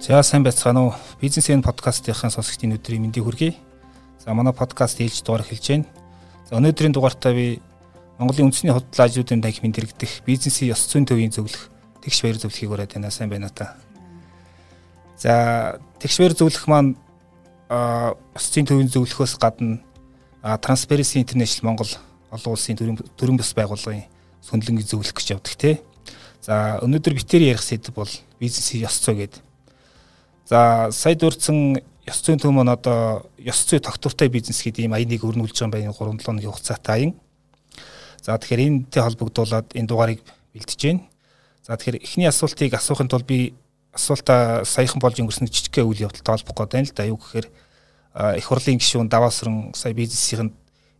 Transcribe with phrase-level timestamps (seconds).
[0.00, 0.94] За сайн байцгаана уу?
[1.16, 3.56] Бизнесийн подкастынхаа сонсогчдын өдрийн мэндийг хүргэе.
[4.20, 5.88] За манай подкаст ээлж дугаар эхэлж байна.
[6.44, 7.62] За өнөөдрийн дугаартаа би
[8.20, 11.72] Монголын үндэсний худлаа ажлуудын танхимын дэрэгдэх бизнесийн ёс зүйн төвийн зөвлөх
[12.04, 13.08] тэгш баяр зөвлөхийг ураад байна.
[13.08, 13.80] Сайн байна та.
[15.16, 17.00] За тэгш баяр зөвлөх маань
[17.72, 19.80] ёс зүйн төвийн зөвлөхөөс гадна
[20.60, 21.96] Transparency International Монгол
[22.28, 24.04] олон улсын төрийн бас байгууллагын
[24.44, 25.80] сөндлөнгийн зөвлөх гэж явдаг тий.
[26.44, 29.40] За өнөөдөр битээр ярих сэдв бол бизнесийн ёс зүй гэдэг
[30.44, 35.24] За сая дурдсан ёс зүйн төв маань одоо ёс зүй тогтвортой бизнес гэдэг ийм аяныг
[35.24, 37.12] өрнүүлж байгаа юм байна 3-7 өдрийн хугацаатай аян.
[38.20, 40.20] За тэгэхээр энэтэй холбогдуулаад энэ дугаарыг
[40.52, 41.08] бэлтэж байна.
[41.64, 43.56] За тэгэхээр эхний асуултыг асуухын тулд би
[43.96, 47.08] асуултаа саяхан болж өнгөрсөн жижиг үйл явдалтай холбох гээд байна л да.
[47.08, 47.48] Юу гэхээр
[48.36, 50.52] их хурлын гишүүн даваасран сая бизнесийн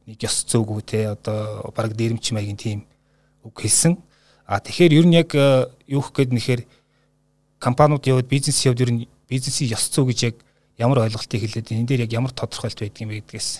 [0.09, 2.89] нэг ёс зүйгүй те одоо баг дээрэмч маягийн тийм
[3.45, 4.01] үг хэлсэн.
[4.45, 6.61] А тэгэхээр ер нь яг юу гэх гээд нэхэр
[7.59, 10.37] компаниуд яваад бизнес яваад ер нь бизнесийн ёс зүй гэж яг
[10.77, 13.51] ямар ойлголтыг хэлээд энэ дээр яг ямар тодорхойлт байдаг юм бэ гэдгээс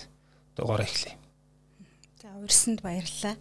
[0.53, 1.17] дугаараа эхлэе.
[2.21, 3.35] За урьсанд баярлалаа.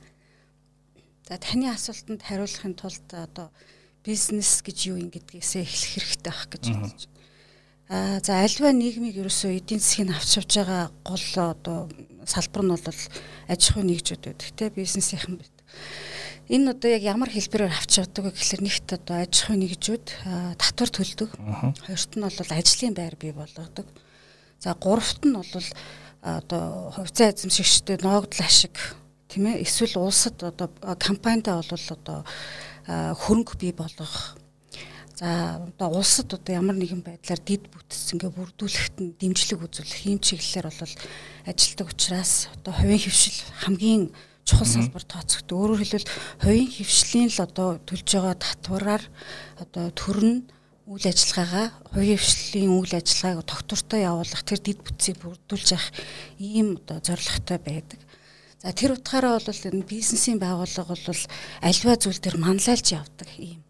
[1.28, 3.52] За таны асуултанд хариулахын тулд одоо
[4.04, 7.12] бизнес гэж юу юм гэдгээсээ эхлэх хэрэгтэй байх гэж бодож байна.
[7.88, 11.78] Аа за альва нийгмийг ерөөсөө эдийн засгийг авч явж байгаа гол одоо
[12.24, 15.64] салбар нь бол аж ахуйн нэгжүүд байдаг те бизнесийнхэн байдаг
[16.48, 20.06] энэ одоо яг ямар хэлбэрээр авч явдаг вэ гэхэлэр нэгт одоо аж ахуйн нэгжүүд
[20.60, 21.30] татвар төлдөг.
[21.88, 23.86] Хоёрт нь бол ажлын байр бий болгодог.
[24.60, 25.48] За гуравт нь бол
[26.20, 28.76] одоо хувьцаа эзэмшигчтэй ноогдол ашиг
[29.28, 30.68] тийм ээ эсвэл улсад одоо
[31.00, 32.18] компанитай бол одоо
[32.86, 34.36] хөрөнгө бий болгох
[35.14, 40.18] За одоо улсад одоо ямар нэгэн байдлаар дид бүтц ингээ бүрдүүлэхт нь дэмжлэг үзүүлэх ийм
[40.18, 40.94] чиглэлээр бол
[41.46, 44.10] ажилтдаг учраас одоо хувийн хөвшил хамгийн
[44.44, 45.56] чухал салбар тооцогддог.
[45.56, 46.08] Өөрөөр хэлбэл
[46.44, 49.04] хувийн хөвшлийн л одоо төлж байгаа татвараар
[49.56, 50.44] одоо төрн
[50.84, 55.88] үйл ажиллагаагаа хувийн хвшлийн үйл ажиллагааг тогтвортой явуулах тэр дид бүтцийг бүрдүүлж явах
[56.36, 58.00] ийм одоо зорилготой байдаг.
[58.60, 61.22] За тэр утгаараа бол энэ бизнесийн байгууллага бол
[61.64, 63.64] альва зүйл төр манлайлж явдаг ийм.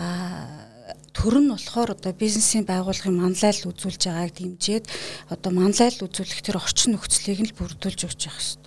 [0.00, 0.64] Аа
[1.12, 4.84] төр нь болохоор одоо бизнесийн байгууллагын манлайл үзүүлж байгааг дэмжиж
[5.28, 8.63] одоо манлайл үзүүлэх тэр орчин нөхцөлийг нь бүрдүүлж өгч явах хэрэгтэй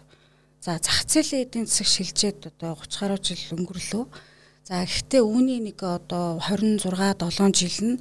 [0.67, 4.03] За зах зээлийн эдийн засаг шилжээд одоо 30 гаруй жил өнгөрлөө.
[4.67, 7.95] За гэхдээ үүний нэг одоо 26 7 жил нь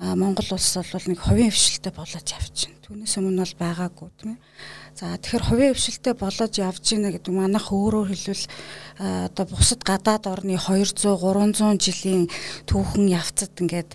[0.00, 2.80] Монгол улс бол нэг хувийн хвшилтэй болоод явж байна.
[2.88, 4.40] Түүнээс өмнө бол байгаагүй тийм ээ.
[4.96, 8.44] За тэгэхээр хувийн хвшилтэй болоод явж байна гэдэг манайх өөрөөр хэлбэл
[9.28, 12.32] одоо бусад гадаад орны 200 300 жилийн
[12.64, 13.92] түүхэн явцад ингээд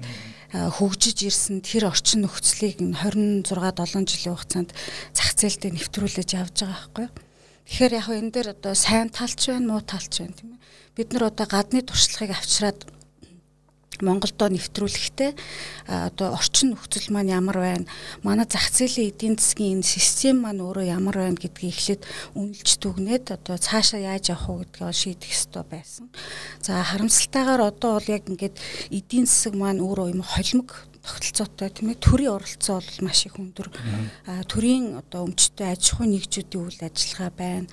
[0.54, 4.70] хөгжиж ирсэн тэр орчин нөхцөлийг 26 7 жилийн хугацаанд
[5.10, 7.31] зах зээлдээ нэвтрүүлж явж байгаа байхгүй юу?
[7.72, 10.64] Тэгэхээр яг энэ дээр одоо сайн талч байна, муу талч байна тийм ээ.
[10.92, 12.84] Бид нар одоо гадны туршлагыг авчраад
[14.04, 15.32] Монголдо нэвтрүүлэхдээ
[15.88, 17.86] одоо орчин нөхцөл маань ямар байна
[18.28, 22.02] манай зах зээлийн эдийн засгийн энэ систем маань өөрөө ямар байна гэдгийг эхлээд
[22.36, 26.10] үнэлж дүгнээд одоо цаашаа яаж явах уу гэдгийг шийдэх ёстой байсан.
[26.66, 28.58] За харамсалтайгаар одоо бол яг ингээд
[28.90, 33.74] эдийн засаг маань өөрөө юм холимог тогтолцоотой тийм ээ төрийн оролцоо бол маш их өндөр.
[34.46, 37.70] Төрийн одоо өмчтэй аж ахуйн нэгжүүдийн үйл ажиллагаа байна.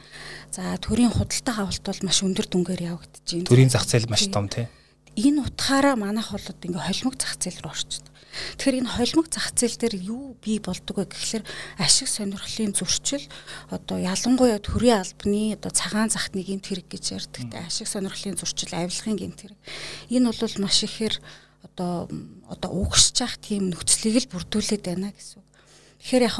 [0.48, 3.50] За төрийн худалдаа авалт бол маш өндөр дүнгээр явагдаж байна.
[3.52, 4.72] Төрийн зах зээл маш том тийм.
[5.18, 8.06] Энэ утгаараа манайх бол одоо ингээ холимог зах зээл рүү орчдөг.
[8.56, 11.44] Тэгэхээр энэ холимог зах зээл дээр юу бий болдог вэ гэхэлэр
[11.82, 13.26] ашиг сонирхлын зөрчил
[13.68, 17.50] одоо ялангуяа төрийн албаны одоо цагаан захны гэмт хэрэг гэж ярьдаг.
[17.66, 19.58] Ашиг сонирхлын зөрчил, авилгын гэмт хэрэг.
[20.14, 21.18] Энэ бол маш ихээр
[21.64, 22.08] одоо
[22.48, 25.48] одоо угсж явах тийм нөхцөлийг л бүрдүүлээд байна гэсэн үг.
[25.98, 26.36] Тэгэхээр яг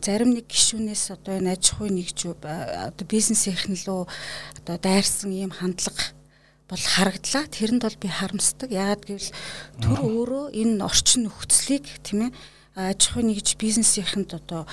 [0.00, 4.08] зарим нэг гишүүнээс одоо энэ аж ахуйн нэгж одоо бизнесийнхэн лөө
[4.64, 6.16] одоо дайрсан ийм хандлага
[6.68, 7.44] бол харагдлаа.
[7.48, 8.72] Тэрэнд бол би харамсдаг.
[8.72, 9.32] Яагаад гэвэл
[9.84, 12.32] төр өөрөө энэ орчин нөхцөлийг тийм ээ
[12.76, 14.64] аж ахуйн нэгж бизнесийнхэнд одоо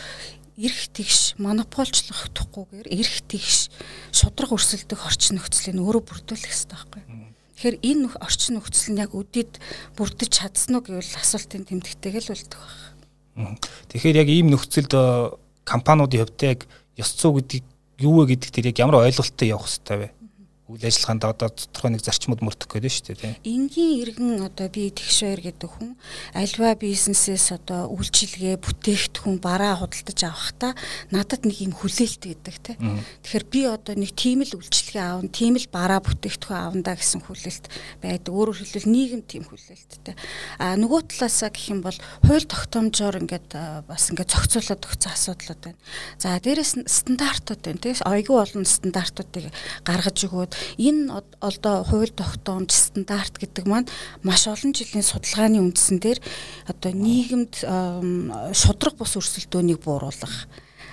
[0.55, 3.67] эрх тэгш монополчлох тухгүйгээр эрх тэгш
[4.15, 7.24] шудраг өрсөлдөх орчин нөхцөлийг өөрөө бүрдүүлэх хэрэгтэй байхгүй юу?
[7.55, 9.63] Тэгэхээр энэ орчин нөхцөл нь яг өдөд
[9.95, 13.63] бүрдэж чадсан уу гэвэл асуултын тэмдэгтэйг л үлдэх баг.
[13.91, 15.31] Тэгэхээр яг ийм нөхцөлд э,
[15.63, 16.59] компаниудын хувьд яг
[16.99, 17.63] ёс зүй гэдэг
[18.03, 20.07] юу вэ гэдэг дээр яг ямар ойлголттой явах хэрэгтэй вэ?
[20.65, 23.37] Үйл ажиллагаанд одоо тодорхой нэг зарчмууд мөрдөх гэдэг шүү дээ тийм.
[23.45, 25.93] Энгийн иргэн одоо би тэгш баяр гэдэг хүн
[26.33, 30.73] альва бизнесээс одоо үйлчилгээ бүтээгдэхүүн бараа худалдаж авахдаа
[31.13, 32.97] надад нэг юм хүлээлт гэдэг тийм.
[33.21, 37.65] Тэгэхээр би одоо нэг тийм л үйлчилгээ аавн, тийм л бараа бүтээгдэхүүн аавна гэсэн хүлээлт
[38.01, 38.33] байдаг.
[38.33, 40.17] Өөрөөр хэлбэл нийгэм тийм хүлээлттэй.
[40.57, 45.79] А нөгөө талаасаа гэх юм бол хууль тогтоомжоор ингээд бас ингээд зохицуулаад өгсөн асуудлууд байна.
[46.17, 48.01] За дээрэс нь стандартууд байна тийм.
[48.01, 49.53] Ойгүй олон стандартуудыг
[49.85, 53.89] гаргаж өгөөд энэ одоо хууль тогтоомж стандарт гэдэг маань
[54.23, 56.19] маш олон жилийн судалгааны үндсэн дээр
[56.67, 57.63] одоо нийгэмд
[58.55, 60.47] шудраг бус өрсөлдөөнийг бууруулах.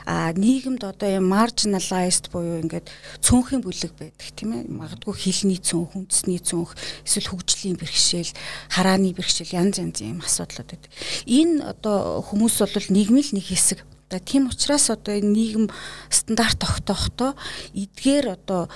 [0.05, 2.91] А нийгэмд одоо юм marginalized буюу ингээд
[3.23, 4.67] цөөнхийн бүлэг байдаг тийм ээ.
[4.67, 6.75] Магадгүй хилний цөөнх үндэсний цөөнх
[7.07, 8.35] эсвэл хөгжлийн бэрхшээл
[8.75, 10.91] харааны бэрхшээл янз янзын юм асуудлууд байдаг.
[11.31, 13.87] Энэ одоо хүмүүс бол нийгмийн нэг хэсэг
[14.21, 15.67] Тийм учраас одоо энэ нийгэм
[16.11, 17.33] стандарт тогтоохдоо
[17.73, 18.69] эдгээр одоо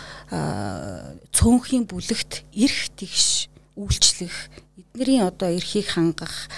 [1.34, 4.32] цөөнхийн бүлэгт эрх тэгш үйлчлэх
[4.96, 6.48] эднэрийн одоо эрхийг хангах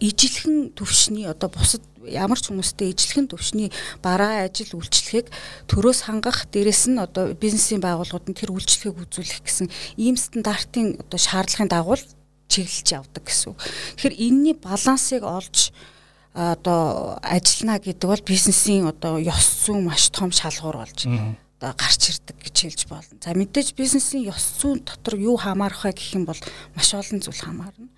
[0.00, 3.72] ижилхэн төвшний одоо бусад ямар ч хүмүүстэй ижилхэн төвшний
[4.04, 5.32] бараа ажил үйлчлэхийг
[5.64, 11.16] төрөөс хангах дээрэс нь одоо бизнесийн байгууллагууд нь тэр үйлчлэгийг үзүүлэх гэсэн ийм стандартын одоо
[11.16, 11.96] шаардлагын дагуу
[12.48, 13.56] чиглэж явдаг гэсэн.
[13.98, 15.72] Тэгэхээр энэний балансыг олж
[16.36, 22.36] одоо ажиллана гэдэг бол бизнесийн одоо ёс зүйн маш том шалгуур болж одоо гарч ирдэг
[22.36, 23.16] гэж хэлж болно.
[23.24, 26.36] За мэдээж бизнесийн ёс зүйн дотор юу хамаарах вэ гэх юм бол
[26.76, 27.88] маш олон зүйл хамаарна.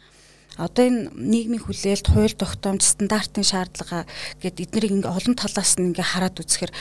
[0.58, 4.06] Одоо энэ нийгмийн хүлээлт, хууль тогтоомж, стандартын шаардлага
[4.43, 6.73] гэд эднийг ингээ олон талаас нь ингээ хараад үзэхээр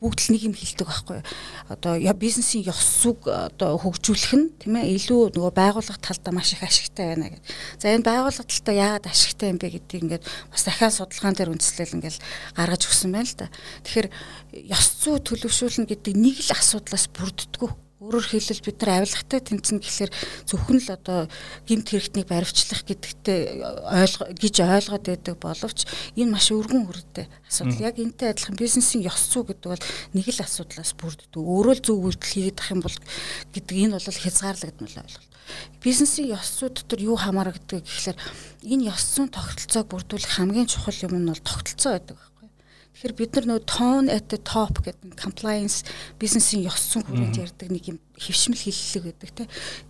[0.00, 1.20] бүгд л нэг юм хэлдэг байхгүй
[1.68, 6.64] одоо бизнесийн ёс зүг одоо хөгжүүлэх нь тийм ээ илүү нөгөө байгууллага талдаа маш их
[6.64, 7.44] ашигтай байна гэж.
[7.76, 11.96] За энэ байгууллага талдаа яагаад ашигтай юм бэ гэдгийг ингээд бас дахиад судалгаан дээр үндэслэл
[12.00, 12.16] ингээд
[12.56, 13.52] гаргаж өгсөн байна л да.
[13.84, 14.08] Тэгэхээр
[14.72, 20.12] ёс зүй төлөвшүүлнэ гэдэг нэг л асуудлаас бүрддэггүй Өөрөөр хэлбэл бид нар авилгатай тэмцэн гэхэлэр
[20.48, 21.28] зөвхөн л одоо
[21.68, 25.84] гимт хэрэгтнийг баривчлах гэдэгтэй ойлго гэж ойлгоод байдаг боловч
[26.16, 27.84] энэ маш өргөн хүрээтэй асуудал.
[27.84, 29.84] Яг энтэй адилхан бизнесийн ёс зүй гэдэг бол
[30.16, 31.44] нэг л асуудлаас бүрддэг.
[31.44, 32.96] Өөрөө л зөв үйлдэл хийгээд ах юм бол
[33.52, 35.28] гэдэг энэ бол хязгаарлагдмал ойлголт.
[35.84, 38.16] Бизнесийн ёс зүй дотор юу хамаардаг гэхэлэр
[38.64, 42.29] энэ ёс зүйн тогтолцоог бүрдүүлэх хамгийн чухал юм нь бол тогтолцоо байдаг
[43.00, 45.88] Тэгэхээр бид нар нөгөө tone at the top гэдэг compliance
[46.20, 49.44] бизнесийн ёс зүйн хүрээнд ярьдаг нэг юм хөвшмөл хиллэг гэдэг те.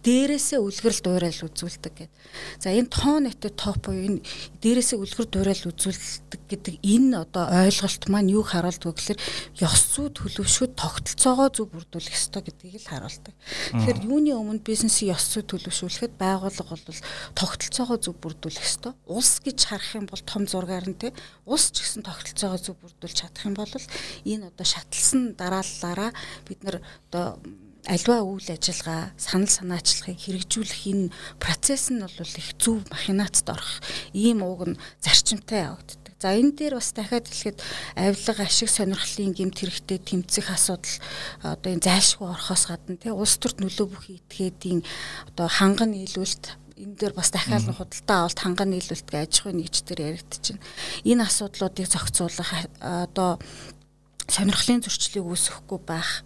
[0.06, 2.20] Дээрээсээ үлгэрэл дуурал үзүүлдэг гэдэг.
[2.62, 4.22] За энэ at the top буюу энэ
[4.62, 9.20] дээрээсээ үлгэр дуурал үзүүлдэг гэдэг энэ одоо ойлголт маань юг харуулдаг гэхээр
[9.66, 13.34] ёс зүй төлөвшөд тогтолцоогоо зөв бүрдүүлэх ёстой гэдгийг л харуулдаг.
[13.74, 17.02] Тэгэхээр юуны өмнө бизнесийн ёс зүй төлөвшүүлэхэд байгууллага бол
[17.34, 18.94] тогтолцоогоо зөв бүрдүүлэх ёстой.
[19.10, 21.10] Улс гэж харах юм бол том зургаар нь те.
[21.46, 23.74] Улс ч гэсэн тогтолцоогоо зөв бүрдүүлж чадах юм бол
[24.22, 26.10] энэ одоо шатлсан дарааллаараа
[26.46, 26.78] бид нар
[27.10, 27.40] одоо
[27.86, 33.80] альва үйл ажиллагаа санал санаачлагыг хэрэгжүүлэх энэ процесс нь бол их зөв махинацд орох
[34.12, 36.12] ийм ууг нь зарчимтай явагддаг.
[36.20, 37.58] За энэ дээр бас дахиад хэлэхэд
[37.96, 40.96] авилга ашиг сонирхлын гэмт хэрэгтэй тэмцэх асуудал
[41.40, 44.84] одоо энэ зайлшгүй орохоос гадна тий улс төрд нөлөө бүхий этгээдийн
[45.32, 49.58] одоо ханган нийлүүлэлт энэ дээр бас дахиад нь худалдаа авалт ханган нийлүүлэлт гэж аж ахуйн
[49.64, 50.60] нэгж дээр яригдчихэв.
[51.08, 52.50] Энэ асуудлуудыг зохицуулах
[52.80, 53.40] одоо
[54.30, 56.22] сонирхлын зөрчлийг үүсгэхгүй байх.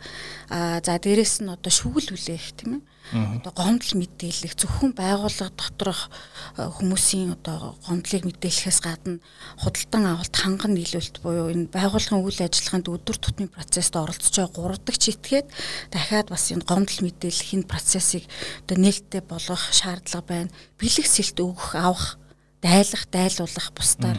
[0.52, 2.82] Аа за дээрэс нь одоо шүгэл хүлээх тийм ээ.
[3.12, 6.08] Одоо гомдол мэдээлэх зөвхөн байгууллага доторх
[6.56, 9.20] хүмүүсийн одоо гомдлыг мэдээлэхээс гадна
[9.60, 14.96] худалдан авалт ханган нийлүүлэлт буюу энэ байгууллагын үйл ажиллагаанд өдөр тутмын процессд оролцож байгаа гуравдаг
[14.96, 15.52] читгээд
[15.92, 18.24] дахиад бас энэ гомдол мэдээлэх энэ процессыг
[18.64, 20.54] одоо нээлттэй болгох шаардлага байна.
[20.80, 22.16] Бэлэг сэлт өгөх, авах,
[22.64, 24.18] дайлах, дайлуулах бусдаар.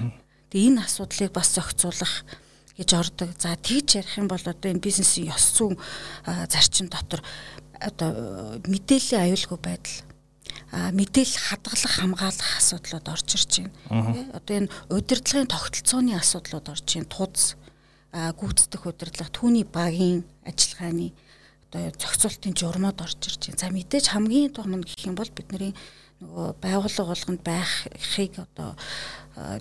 [0.53, 2.21] Тэгээ энэ асуудлыг бас зохицуулах
[2.77, 3.29] гэж ордог.
[3.39, 5.79] За тэгж ярих юм бол одоо энэ бизнесийн ёс зүйн
[6.25, 7.23] зарчим дотор
[7.79, 9.97] одоо мэдээллийн аюулгүй байдал
[10.71, 13.51] мэдээлэл хадгалах хамгаалах асуудлууд орж ирж
[13.87, 14.27] байна.
[14.35, 17.11] Одоо энэ удирдлагын тогтолцооны асуудлууд орж байна.
[17.11, 17.55] Туз
[18.11, 21.11] гүйцэтгэх удирдлага, түүний багийн ажиллагааны
[21.71, 23.59] одоо зохицуултын журмууд орж ирж байна.
[23.59, 25.75] За мэдээж хамгийн том нь гэх юм бол бидний
[26.19, 28.75] нөгөө байгууллага болгонд байхыг одоо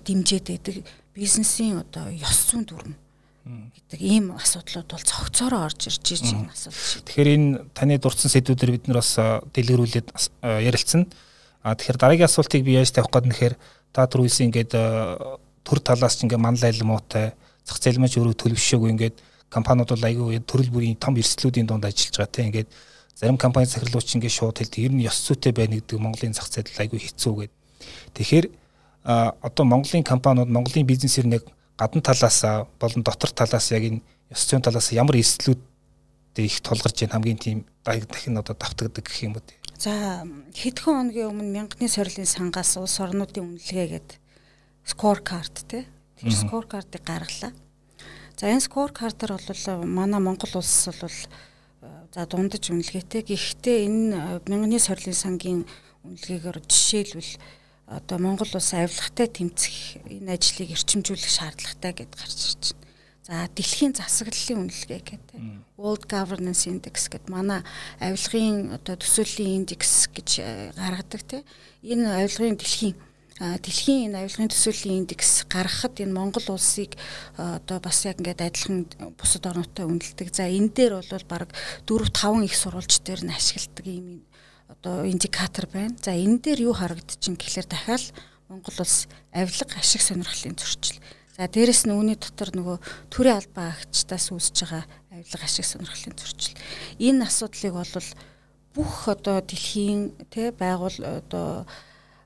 [0.03, 0.75] дэмжиж байдаг
[1.15, 2.95] бизнесийн одоо ёс зүйн дүрм
[3.45, 7.01] гэдэг ийм асуудлууд бол цогцоороо орж ирж байгаа асуудал шүү.
[7.05, 9.13] Тэгэхээр энэ таны дурдсан сэдвүүдээр бид нар бас
[9.53, 10.07] дэлгэрүүлээд
[10.41, 11.05] ярилцсан.
[11.61, 13.53] А тэгэхээр дараагийн асуултыг би яаж тавих гээд нэхэр
[13.93, 14.73] та түр үйлсэн ингээд
[15.61, 19.15] төр талаас ч ингээд манлайл муутай зах зээл мэж өөрөө төлөвшөөгүй ингээд
[19.53, 22.69] компаниуд бол айгүй төрөл бүрийн том эрсдлүүдийн дунд ажиллаж байгаа те ингээд
[23.13, 26.81] зарим компани захирлууч ингээд шууд хэлдэг ер нь ёс зүйтэй байна гэдэг Монголын зах зээл
[26.81, 27.53] айгүй хэцүү гэдэг.
[28.13, 28.45] Тэгэхээр
[29.05, 31.43] одоо Монголын компаниуд Монголын бизнесээр нэг
[31.77, 32.41] гадна талаас
[32.79, 34.01] болон дотор талаас яг энэ
[34.31, 35.61] ёс зүйн талаас ямар эслүүд
[36.37, 39.43] их тулгарч байна хамгийн тийм дахин одоо давтагддаг гэх юм уу.
[39.77, 40.23] За
[40.55, 44.19] хэдхэн хоногийн өмнө мянганы сорилын сангаас улс орнуудын үнэлгээ гэдэг
[44.87, 45.83] скор карт тий.
[46.19, 47.51] Тэр скор картыг гаргалаа.
[48.39, 51.19] За энэ скор картаар бол манай Монгол улс бол
[52.15, 53.27] за дундаж үнэлгээтэй.
[53.27, 55.61] Гэхдээ энэ мянганы сорилын сангийн
[56.07, 57.31] үнэлгээгээр жишээлбэл
[57.87, 62.85] одоо Монгол улс авилгатай тэмцэх энэ ажлыг эрчимжүүлэх шаардлагатай гэд гарч ирж байна.
[63.25, 65.41] За дэлхийн засаглалын үнэлгээ гэдэг.
[65.77, 67.61] World Governance Index гэдэг манай
[68.01, 71.43] авилгын одоо төсөөлийн индекс гэж э, гаргадаг тийм.
[71.81, 72.93] Энэ авилгын дэлхийн
[73.35, 76.93] дэлхийн энэ авилгын төсөөлийн индекс гаргахад энэ Монгол улсыг
[77.35, 78.85] одоо бас яг ингээд адилхан
[79.17, 80.29] бусад орнуудтай үнэлдэг.
[80.29, 81.49] За энэ дээр бол баг
[81.83, 84.21] 4 5 их сурвалж дээр нь ашигладаг юм
[84.67, 85.95] одоо индикатор байна.
[86.01, 88.13] За энэ дээр юу харагдчихин гэхэлэр дахиад
[88.49, 91.01] Монгол улс авилга ашиг сонирхлын зөрчил.
[91.37, 92.77] За дээрэс нь үүний дотор нөгөө
[93.09, 96.55] төрийн албан агчдаас үүсэж байгаа авилга ашиг сонирхлын зөрчил.
[97.01, 98.07] Энэ асуудлыг бол
[98.75, 101.65] бүх одоо дэлхийн тэ байгуул одоо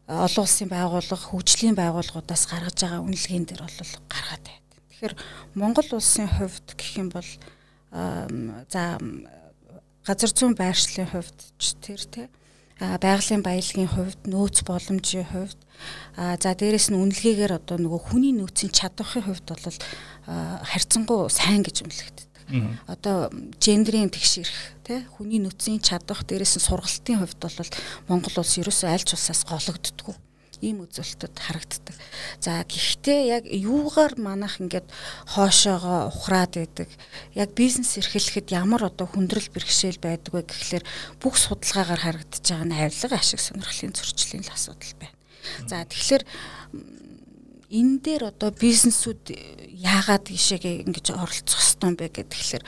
[0.10, 4.66] олон улсын байгууллага хөгжлийн байгууллагуудаас гаргаж байгаа үнэлгээнд дэр бол гаргаад байна.
[4.90, 5.16] Тэгэхээр
[5.54, 7.30] Монгол улсын хувьд гэх юм бол
[7.94, 8.98] за
[10.08, 12.24] газар зүйн байршлын хувьд ч тэр тэ?
[12.80, 15.60] Байгалийн баялагын хувьд нөөц боломжийн хувьд.
[16.16, 19.80] За дээрэс нь үнэлгээгээр одоо нөгөө хүний нөөцийн чадвархын хувьд бол
[20.28, 22.28] харьцангуй сайн гэж үнэлэгддэг.
[22.88, 23.28] Одоо
[23.60, 27.58] гендрийн тэгшэрх тий хүний нөөцийн чадвар дээрэс нь сургалтын хувьд бол
[28.08, 30.16] Монгол улс ерөөсөө аль ч улсаас гологддоггүй
[30.62, 31.96] ийм үзүүлэлтүүд харагддаг.
[32.44, 34.88] За гэхдээ яг юугаар манах ингээд
[35.34, 36.90] хоошоогоо ухраад байдаг.
[37.36, 40.86] Яг бизнес эрхлэхэд ямар одоо хүндрэл бэрхшээл байдаг вэ гэхлээр
[41.24, 45.16] бүх судалгаагаар харагдаж байгаа нь авилга ашиг сонирхлын зөрчлийн л асуудал байна.
[45.68, 46.24] За тэгэхээр
[47.70, 49.30] энэ дээр одоо бизнесүүд
[49.78, 52.64] яагаад ишээгээ ингэж оролцох ёстой юм бэ гэхээр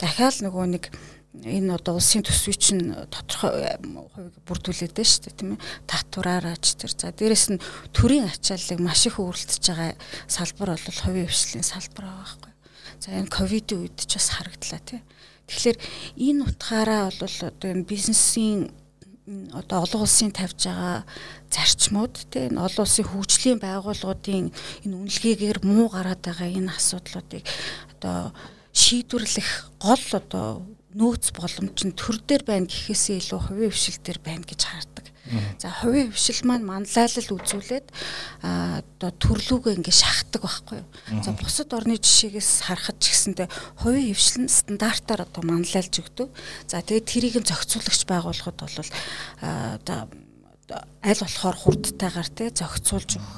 [0.00, 0.84] дахиад нөгөө нэг
[1.44, 3.76] энэ одоо улсын төсвийг чинь тодорхой
[4.14, 5.64] хувийг бүрдүүлээд байна шүү дээ тийм ээ.
[5.90, 6.92] Татвараараач тэр.
[6.96, 7.62] За дээрэс нь
[7.92, 9.92] төрийн ачааллыг маш их өөрлөлдөж байгаа
[10.30, 12.56] салбар бол хувийн хвшлийн салбар байгаа байхгүй
[13.00, 15.02] за энэ ковидын үед ч бас харагдлаа тийм.
[15.46, 15.78] Тэгэхээр
[16.16, 18.72] энэ утгаараа бол одоо энэ бизнесийн
[19.52, 21.04] одоо олон улсын тавьж байгаа
[21.52, 24.50] зарчмууд тийм энэ олон улсын хөгжлийн байгууллагуудын
[24.86, 27.44] энэ үнэлгээгээр муу гараад байгаа энэ асуудлуудыг
[27.94, 28.32] одоо
[28.72, 30.48] шийдвэрлэх гол одоо
[30.96, 35.06] нөөц боломж нь төр дээр байна гэхээсээ илүү хувийн хвшил дээр байна гэж хардаг.
[35.58, 37.86] За хувийн хвшил маань манлайлал үзүүлээд
[38.46, 40.88] одоо төрлүүгөө ингээ шахдаг байхгүй юу.
[41.26, 43.48] За бусад орны жишээгээс харахад ч гэсэндээ
[43.82, 46.30] хувийн хвшил нь стандартаар одоо манлайлж өгдөг.
[46.70, 48.90] За тэгээд тэрийг нь зохицуулагч байгууллагууд бол
[49.82, 50.00] одоо
[51.02, 53.36] аль болохоор хурдтайгаар те зохицуулж өгөх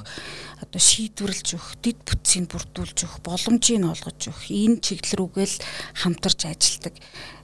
[0.59, 5.57] одоо шийдвэрлэж өгөх, дид бүтцийг бүрдүүлж өгөх, боломжийг олгож өгөх энэ чиглэл рүүгээ л
[6.03, 6.95] хамтарч ажилладаг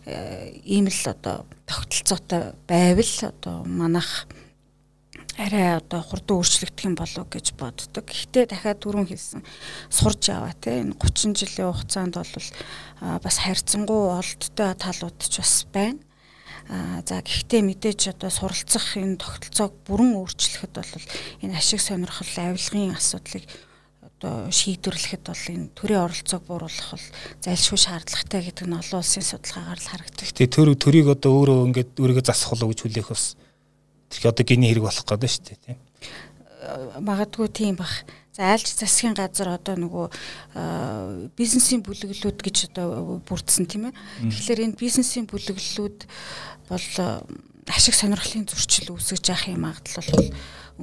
[0.06, 4.28] э, ийм л одоо тогтолцоотой байвал одоо манах
[5.38, 8.08] арай одоо хурдан өөрчлөгдөх юм болов гэж боддог.
[8.08, 9.44] Гэхдээ дахиад түрүүн хэлсэн
[9.92, 12.48] сурж яваа те энэ 30 жилийн хугацаанд бол
[13.20, 16.00] бас харьцангуй олдтой талууд ч бас байна.
[16.66, 21.06] За гэхдээ мэдээж одоо суралцах энэ тогтолцоог бүрэн өөрчлөхөд бол
[21.46, 23.46] энэ ашиг сонирхол авилгын асуудлыг
[24.02, 27.08] одоо шийдвэрлэхэд бол энэ төрийн оролцоог бууруулах бол
[27.46, 30.26] зайлшгүй шаардлагатай гэдэг нь олон улсын судалгаагаар л харагддаг.
[30.34, 33.38] Тэгээ төр төрийг одоо өөрөө ингээд өөрийгөө засах болов гэж хүлээх бас
[34.10, 35.78] тэр одоо гиний хэрэг болох гэдэг шүү дээ тийм.
[37.06, 38.02] Магадгүй тийм бах.
[38.36, 40.08] За айлч засгийн газар одоо нөгөө
[41.40, 43.96] бизнесийн бүлэглүүд гэж одоо бүрдсэн тийм ээ.
[44.28, 46.04] Тэгэхээр энэ бизнесийн бүлэглүүд
[46.68, 46.88] бол
[47.72, 50.28] ашиг сонирхлын зөрчил үүсгэж явах юм магадлал бол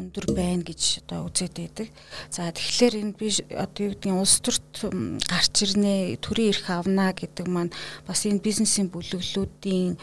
[0.00, 1.88] өндөр байна гэж одоо үзээд байдаг.
[2.32, 4.88] За тэгэхээр энэ би одоо юу гэдгийг улс төрт
[5.28, 7.76] гарч ирнэ, төрийн эрх авна гэдэг маань
[8.08, 10.00] бас энэ бизнесийн бүлэглүүдийн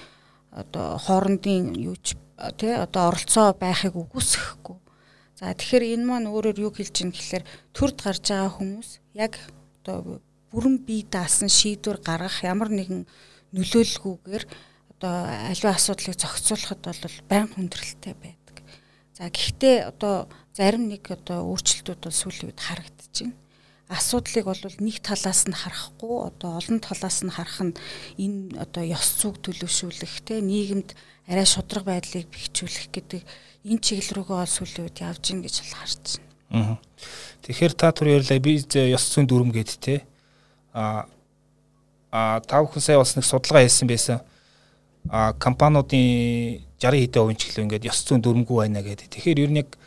[0.54, 2.14] одоо хоорондын юу ч
[2.62, 4.78] тий одоо оролцоо байхыг үгүйсэхгүй
[5.40, 9.40] За тэгэхээр энэ маань өөрөөр юу хэлж ийн гэхээр төрд гарч байгаа хүмүүс яг
[9.80, 10.20] одоо
[10.52, 13.08] бүрэн бие даасан шийдвэр гаргах ямар нэгэн
[13.56, 14.44] нөлөөлгүйгээр
[15.00, 15.14] одоо
[15.48, 18.56] аливаа асуудлыг зохицуулахад бол байн хүндрэлтэй байдаг.
[19.16, 23.32] За гэхдээ одоо зарим нэг одоо өөрчлөлтүүд бол сүүлийн үед байна.
[23.88, 27.80] Асуудлыг бол нэг талаас нь харахгүй одоо олон талаас нь харах нь
[28.20, 30.94] энэ одоо ёс зүг төлөвшүүлэх те нийгэмд
[31.32, 33.24] арай шудраг байдлыг бэхжүүлэх гэдэг
[33.66, 36.04] энэ чиглэл рүүгээ ол сүүлийн үед явж гин гэж бол харж
[36.50, 36.78] байна.
[37.44, 39.96] Тэгэхээр та түр ярьлаа би ёс зүйн дүрм гэд те
[40.74, 41.06] а
[42.12, 44.20] а тав хүн сая бас нэг судалгаа хийсэн байсан.
[45.10, 49.08] А компаниудын 60 хэдэн хувийн чиглэл ингээд ёс зүйн дүрмгүй байна гэдэг.
[49.12, 49.78] Тэгэхээр ер нь яг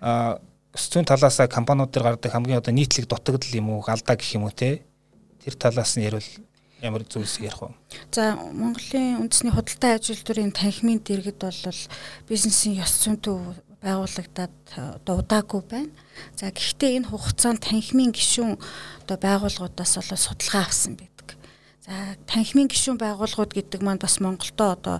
[0.00, 0.38] а
[0.74, 4.44] ёс зүйн талаасаа компаниуд дээр гардаг хамгийн одоо нийтлэг дутагдал юм уу, алдаа гэх юм
[4.44, 4.82] уу те.
[5.44, 6.24] Тэр талаас нь ярил
[6.82, 7.70] ямар зүйлс ярих вэ?
[8.10, 11.80] За Монголын үндэсний худалдаа аж үйлдвэрийн танхимын дэргэд бол
[12.26, 13.38] бизнесийн ёс зүйнтэй
[13.82, 15.94] байгуулагдаад дуудаагүй байна.
[16.34, 18.58] За гэхдээ энэ хугацаанд танхимын гишүүн
[19.06, 21.38] одоо байгууллагуудаас бол судалгаа авсан байдаг.
[21.86, 24.96] За танхимын гишүүн байгууллагууд гэдэг маань бас Монголдо одоо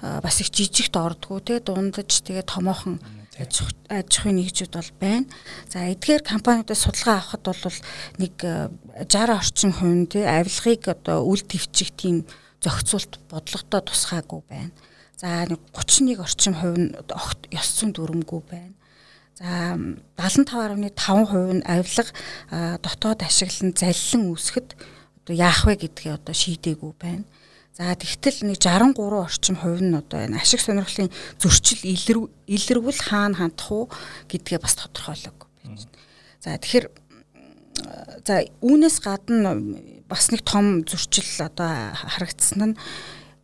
[0.00, 3.00] бас их жижигт ордгоо те дундаж тэгээ томоохон
[3.40, 5.26] аж ахуйн нэгжүүд бол байна.
[5.68, 7.78] За эдгээр компаниудаас судалгаа авахад бол
[8.16, 12.24] нэг 60 орчим хувь тий авилгыг одоо үл твчих тийм
[12.64, 14.72] зохицуулт бодлоготой тусгаагүй байна.
[15.20, 18.74] За нэг 31 орчим хувь нь огт ёс зүйн дүрмгүй байна.
[19.36, 19.76] За
[20.16, 22.08] 75.5% нь авилга
[22.80, 24.68] дотоод ашиглан заллин үүсгэхэд
[25.20, 27.24] одоо яах вэ гэдгээ одоо шийдээгүй байна.
[27.76, 33.68] За тэгтэл нэг 63 орчим хувь нь одоо энэ ашиг сонирхлын зөрчил илэрвэл хаана хандах
[33.68, 33.92] уу
[34.32, 35.44] гэдгээ бас тодорхойлог.
[36.40, 36.88] За тэгэхээр
[38.24, 39.60] за үүнээс гадна
[40.08, 42.78] бас нэг том зөрчил одоо харагдсан нь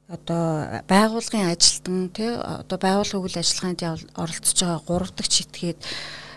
[0.09, 3.85] одоо байгуулгын ажилтан тий одоо байгууллагын үйл ажиллагаанд
[4.17, 5.79] оролцож байгаа 3 дахь читгээд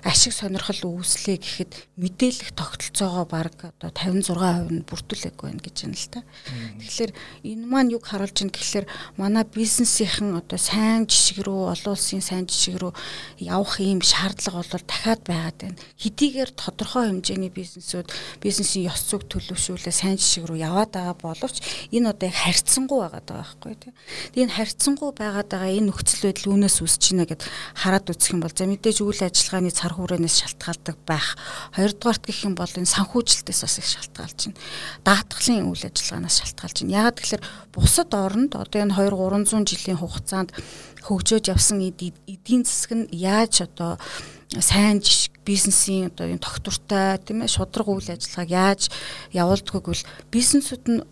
[0.05, 6.09] ашиг сонирхол үүслэе гэхэд мэдээлэх тогтолцоогоо баг одоо 56% нь бүрдүүлээгүй байна гэж байна л
[6.13, 6.21] та.
[6.77, 8.85] Тэгэхээр энэ маань юг харуулж байна гэхэлэр
[9.17, 12.93] манай бизнесийнхэн одоо сайн жишг рүү олон улсын сайн жишг рүү
[13.41, 15.81] явах ийм шаардлага бол дахиад байгаад байна.
[15.97, 18.05] Хэдийгээр тодорхой хэмжээний бизнесүүд
[18.45, 23.25] бизнесийн ёс зүг төлөвшүүлээ сайн жишг рүү яваад байгаа боловч энэ одоо яг харьцангуй байгаад
[23.25, 23.93] байгаа байхгүй тийм.
[24.37, 27.41] Энэ харьцангуй байгаад байгаа энэ нөхцөл байдал үүнээс үүсэж байна гэд
[27.73, 31.39] хараад үзэх юм бол за мэдээж үйл ажиллагааны цар хүрээнээс шалтгаалдаг байх.
[31.73, 34.59] Хоёрдугаарт гэх юм бол энэ санхүүжилтээс бас их шалтгаалж байна.
[35.07, 36.95] Даатгалын үйл ажиллагаанаас шалтгаалж байна.
[36.99, 40.51] Яагаад тэгэхээр бусад оронд одоо энэ 2 300 жилийн хугацаанд
[41.07, 43.95] хөгжөөж явсан эдийн засаг нь яаж одоо
[44.59, 48.81] сайн жишг бизнесийн одоо энэ тогтвортой тийм ээ шудраг үйл ажиллагааг яаж
[49.33, 51.05] явуулдаггүй бол бизнесүүд нь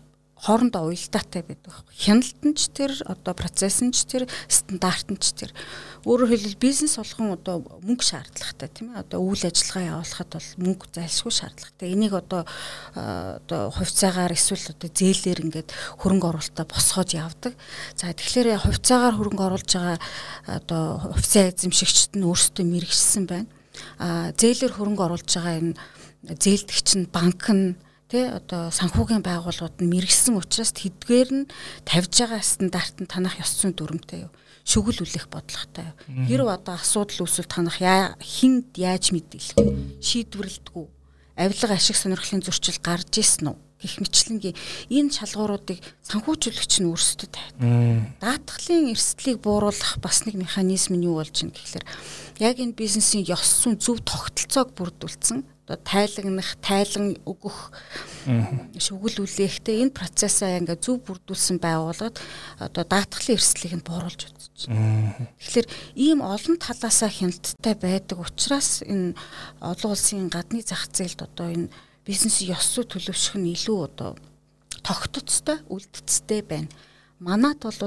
[0.44, 1.72] хоорондоо уялдаатай байдаг.
[1.96, 5.50] Хяналт нь ч тэр одоо процесс нь ч тэр стандарт нь ч тэр
[6.04, 10.84] өөрөөр хэлбэл бизнес болгон одоо мөнгө шаардлагатай тийм ээ одоо үйл ажиллагаа явуулахад бол мөнгө
[10.92, 11.88] зайлшгүй шаардлагатай.
[11.96, 15.70] Энийг одоо одоо хувьцаагаар эсвэл одоо зээлээр ингээд
[16.04, 17.56] хөрөнгө оруулалтаа босгоод явдаг.
[17.96, 19.98] За тэгэхээр хувьцаагаар хөрөнгө оруулж байгаа
[20.44, 20.84] одоо
[21.16, 23.48] хувьцаа эзэмшигчд нь өөрсдөө мэрэгчсэн байна.
[23.96, 25.72] А зээлээр хөрөнгө оруулж байгаа энэ
[26.36, 31.50] зээлдэгч нь банк нь тий одоо санхүүгийн байгууллагууд нь мэрэгсэн учраас тэдгээр нь
[31.88, 34.32] тавьж байгаа стандарт нь танах ёс зүйн дүрмтэй юу?
[34.64, 35.96] Шүгэл үлэх бодлоготой юу?
[36.28, 37.80] Хэрв одоо асуудал үүсвэл танах
[38.20, 39.56] хинд яаж мэдээлэх
[40.04, 40.86] шийдвэрлэдэггүй
[41.36, 44.56] авилга ашиг сонирхлын зөрчил гарч ирсэн үү гэх мэтлэнгийн
[44.88, 48.08] энэ шалгууруудыг санхүүжүүлэгч нь өөрсдөө тавина.
[48.22, 51.84] Даатгалын эрсдлийг бууруулах бас нэг механизм нь юу болж байна гэхэлэр?
[52.40, 57.72] Яг энэ бизнесийн ёс зүйн зөв тогтолцоог бүрдүүлсэн одоо тайлагнах, тайлан өгөх
[58.76, 62.20] шүгэл үлээхтэй энэ процессаа ингээ зөв бүрдүүлсэн байгууллагад
[62.60, 65.32] одоо даатгалын эрсдлийг нь бууруулж үзэж байна.
[65.40, 69.16] Тэгэхээр ийм олон талаасаа хяналттай байдаг учраас энэ
[69.64, 71.72] олон улсын гадны зах зээлд одоо энэ
[72.04, 74.20] бизнесийн ёс зүй төлөвшөх нь илүү одоо
[74.84, 76.68] тогтцтой, үлдцтэй байна.
[77.16, 77.80] Манад бол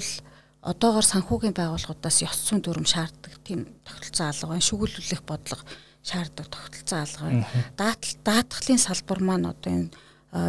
[0.66, 4.66] одоогоор санхүүгийн байгууллагуудаас ёс зүйн дүрм шаарддаг тийм тогтолцоо алга байна.
[4.66, 5.62] Шүгэл үлээх бодлого
[6.08, 7.44] шаарддаг тогтолцоо алгаа.
[7.76, 9.92] Даатал даатгалын салбар маань одоо энэ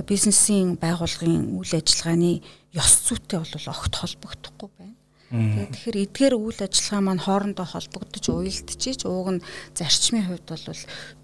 [0.06, 2.42] бизнесийн байгууллагын үйл ажиллагааны
[2.78, 4.94] ёс зүйтэй бол огт холбогдохгүй байна.
[5.74, 9.44] Тэгэхээр эдгээр үйл ажиллагаа маань хоорондоо холбогдож уялдчихж ууг нь
[9.74, 10.66] зарчмын хувьд бол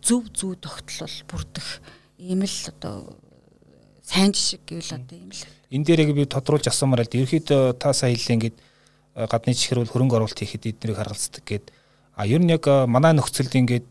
[0.03, 1.69] зөв зөв тогтлол бүрдэх
[2.19, 3.17] ийм л одоо
[4.03, 5.43] сайн жишг гэвэл одоо ийм л.
[5.73, 8.57] Энэ дээрээ би тодруулж асуумаар л ерөөхдөө та сая хэллээ ингээд
[9.15, 11.73] гадны чихрүүл хөрөнгө оруулалт хийхэд эднэрийг харгалцдаг гэд
[12.15, 13.87] а ер нь яг манай нөхцөлд ингээд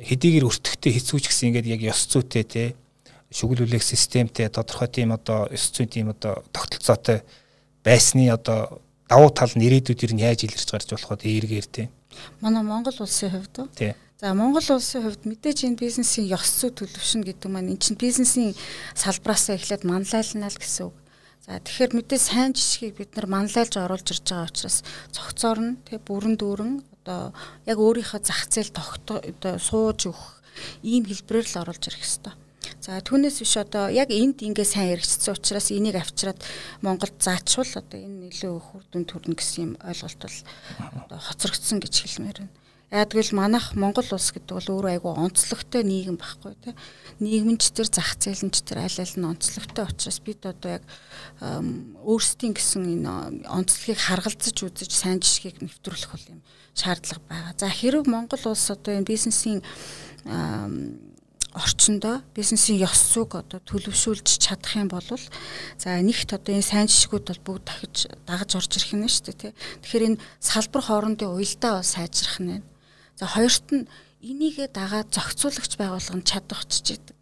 [0.00, 2.64] хэдийгээр өртөгтэй хэцүүч гэсэн ингээд яг ёс зүйтэй те
[3.32, 7.24] шүглүүлэх системтэй тодорхой тийм одоо ёс зүйн тийм одоо тогтолцоотой
[7.84, 11.82] байсны одоо давуу тал нь ирээдүйд ер нь яаж илэрч гарч болох вэ эргээр те.
[12.40, 13.92] Манай Монгол улсын хувьд уу тий.
[14.20, 18.56] За Монгол улсын хувьд мэдээж энэ бизнесийн ёс зүй төлөвшнө гэдэг маань эн чинь бизнесийн
[18.94, 20.96] салбараасаа эхлээд манлайлнаа л гэсэн үг.
[21.42, 26.06] За тэгэхээр мэдээ сайн жишгийг бид нар манлайлж оруулж ирж байгаа учраас цогцоор нь тэг
[26.06, 27.34] бүрэн дүүрэн одоо
[27.66, 30.42] яг өөрийнхөө зах зээл тогтоо одоо сууж өгөх
[30.86, 32.38] ийм хэлбэрээр л оруулж ирэх хэвээр.
[32.82, 36.38] За түүнээс биш одоо яг энд ингээ сайн хэрэгжсэн учраас энийг авчираад
[36.82, 40.38] Монголд заачвал одоо энэ илүү хүрдүн төрнө гэсэн юм ойлголт бол
[41.02, 42.54] одоо хоцрогдсон гэж хэлмээр байна.
[42.92, 46.74] Яагтвэл манайх Монгол улс гэдэг бол өөрөө айгүй онцлогтой нийгэм байхгүй тий.
[47.24, 50.84] Нийгэмч төр зах зээлч төр аль аль нь онцлогтой учраас бид одоо яг
[51.40, 56.40] өөрсдийн гэсэн энэ онцлогийг харгалзаж үзэж сайн жишгийг нэвтрүүлэх бол юм
[56.74, 57.54] шаардлага байгаа.
[57.58, 59.60] За хэрэг Монгол улс одоо энэ бизнесийн
[61.52, 65.04] орчиндөө бизнесийн ёс зүйг одоо төлөвшүүлж чадах юм бол
[65.76, 69.36] за нэгт одоо энэ сайн жишгүүд бол бүгд дахиж дагаж орж ирэх нь шүү дээ
[69.36, 69.52] тий.
[69.84, 72.64] Тэгэхээр энэ салбар хоорондын уялдаа бол сайжрах нь.
[73.20, 73.84] За хоёрт нь
[74.24, 77.21] энийгээ дагаад зохицуулагч байгуулга нь чадварчж идэг.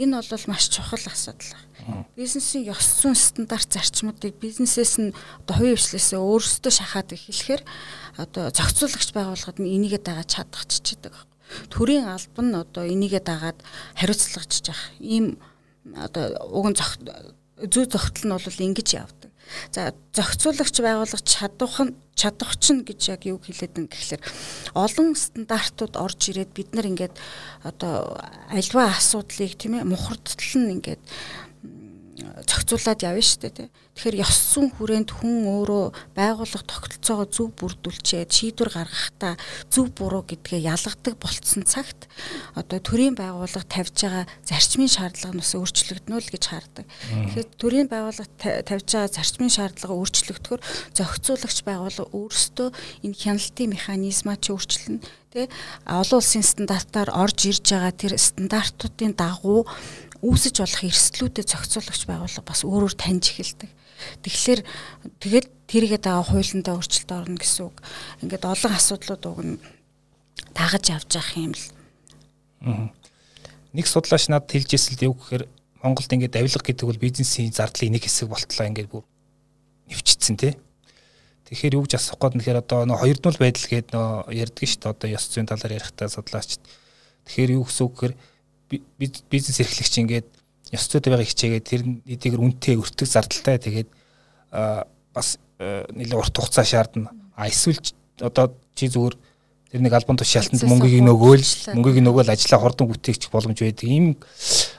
[0.00, 1.60] Энэ бол маш чухал асуудал.
[2.16, 5.12] Бизнесийн ёс зүйн стандарт зарчмуудыг бизнесээс нь
[5.44, 7.62] одоо хувийн хвшлээсээ өөрсдөө шахаад эхлэхээр
[8.16, 11.12] одоо зохицуулагч байгууллагад нь энийгээ дагаад чадахчихдээ
[11.68, 13.58] төрийн албан нь одоо энийгээ дагаад
[14.00, 15.36] хариуцлагачж явах ийм
[15.92, 16.78] одоо уг нь
[17.68, 19.29] зүй зохицол нь бол ингэж явдаг.
[19.74, 24.22] За зохицуулагч байгуулах чадвах нь чадах чинь гэж яг юу хэлээд юм гэхэлэр
[24.76, 27.14] олон стандартууд орж ирээд бид нар ингээд
[27.64, 28.20] одоо
[28.52, 31.02] альва асуудлыг тийм ээ мухардтал нь ингээд
[32.46, 33.68] зохицуулаад явна шүү дээ.
[34.00, 35.84] Тэгэхээр ёс зүйн хүрээнд хүн өөрөө
[36.16, 39.34] байгууллага тогтолцоогоо зөв бүрдүүлчихэд шийдвэр гаргахтаа
[39.68, 42.08] зөв буруу гэдгээ ялгадаг болцсон цагт
[42.56, 46.86] одоо төрийн байгууллага тавьж байгаа зарчмын шаардлага нь бас өөрчлөгдөнө л гэж хардаг.
[46.86, 48.30] Тэгэхээр төрийн байгууллага
[48.64, 50.60] тавьж байгаа зарчмын шаардлага өөрчлөгдөхөөр
[50.96, 52.68] зохицуулагч байгууллага өөрсдөө
[53.04, 55.46] энэ хяналтын механизмаа ч өөрчлөнө тэ
[55.86, 59.62] олон улсын стандартаар орж ирж байгаа тэр стандартуудын дагуу
[60.20, 63.70] үүсэж болох эрсдлүүдэд зохицуулагч байгууллага бас өөрөөр таньж эхэлдэг.
[64.24, 64.60] Тэгэхээр
[65.20, 67.76] тэгэл тэрийгээ дагаа хуулиндаа өөрчлөлт орно гэсэн үг.
[68.24, 69.56] Ингээд олон асуудлууд уг нь
[70.56, 71.64] дагаж явж явах юм л.
[73.72, 75.44] Нэг судлаач надад хэлж ирсэн л юу гэхээр
[75.80, 79.04] Монголд ингээд авилга гэдэг бол бизнесийн зардлын нэг хэсэг болтлоо ингээд бүр
[79.88, 80.52] нэвччихсэн тий.
[81.48, 84.92] Тэгэхээр юу гэж асуух гээд нэхэр одоо нөө хоёрдмол байдал гээд нөө ярьдаг шүү дээ
[84.92, 86.60] одоо ёс зүйн талаар ярихдаа судлаач.
[87.24, 88.14] Тэгэхээр юу гэсэн үг гэхээр
[88.70, 90.28] бизнес эрхлэгч ингээд
[90.70, 93.88] ёс зүйтэй байгаа хичээгээд тэр эдгээр үнэтэй өртөг зардалтай тэгээд
[95.14, 97.10] бас нэлээд урт хугацаа шаардна.
[97.34, 97.82] А эсвэл
[98.22, 99.16] одоо чи зүгээр
[99.70, 103.86] тэр нэг албан тушаалтанд мөнгийг нөгөөл мөнгийг нөгөөл ажиллаа хордон бүтээгч боломж байдаг.
[103.86, 104.14] Ийм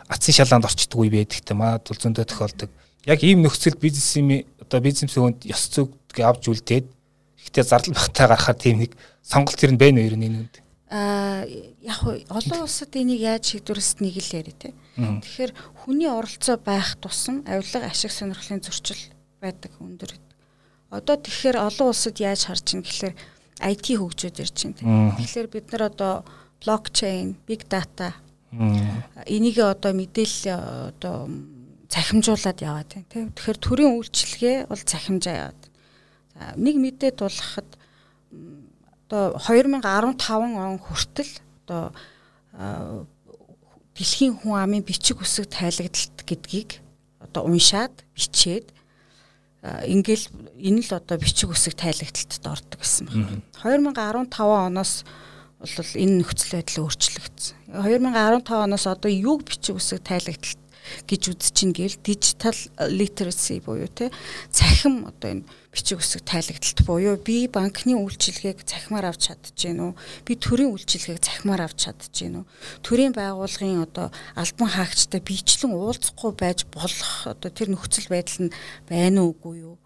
[0.08, 2.70] атсын шалаанд орчдөг үе байдаг те маа тул зөндөө тохиолдог.
[3.08, 6.86] Яг ийм нөхцөл бизнесийн одоо бизнесийн хүнд ёс зүйг авч үлдээд
[7.40, 10.56] ихтэй зардал багтаа гарахаар тийм нэг сонголт тэр нь байна уу ер нь энэ үнд
[10.92, 11.48] а
[11.80, 14.74] яг олон улсад энийг яаж шийдвэрлэст нэг л яриа тий.
[15.00, 15.52] Тэгэхээр
[15.88, 19.00] хүний оролцоо байх тусам авилга ашиг сонирхлын зөрчил
[19.40, 20.12] байдаг өндөр.
[20.92, 23.16] Одоо тэгэхээр олон улсад яаж харж ин гэхээр
[23.72, 25.16] IT хөгжөөд ирж байна.
[25.16, 26.14] Тэгэхээр бид нар одоо
[26.60, 28.12] блокчейн, big data
[28.52, 31.32] энийг одоо мэдээлэл одоо
[31.88, 33.24] цахимжуулаад яваад байна тий.
[33.32, 35.62] Тэгэхээр төрийн үйлчилгээ бол цахимжаа яваад.
[36.36, 37.70] За нэг мэдээ дулахад
[39.12, 41.32] одоо 2015 он хүртэл
[41.68, 41.92] одоо
[43.92, 46.80] дэлхийн хүн амын бичиг үсэг тайлагдалт гэдгийг
[47.20, 48.72] одоо уншаад бичээд
[49.62, 53.44] ингээл энэ л одоо бичиг үсэг тайлагдалтад ордог гэсэн байна.
[53.60, 55.04] 2015 оноос
[55.60, 57.56] бол энэ нөхцөл байдал өөрчлөгдсөн.
[57.84, 60.62] 2015 оноос одоо юг бичиг үсэг тайлагдалт
[61.06, 62.56] гэж үзэж чинь гээл digital
[62.90, 64.10] literacy буюу те
[64.50, 69.94] цахим одоо энэ бичиг үсэг тайлагдалт буюу би банкны үйлчилгээг цахимаар авч чадчихэв үү?
[70.28, 72.46] Би төрийн үйлчилгээг цахимаар авч чадчихэв үү?
[72.84, 78.56] Төрийн байгууллагын одоо албан хаагчтай бичлэн уулзахгүй байж болох одоо тэр нөхцөл байдал нь
[78.86, 79.81] байна уугүй юу?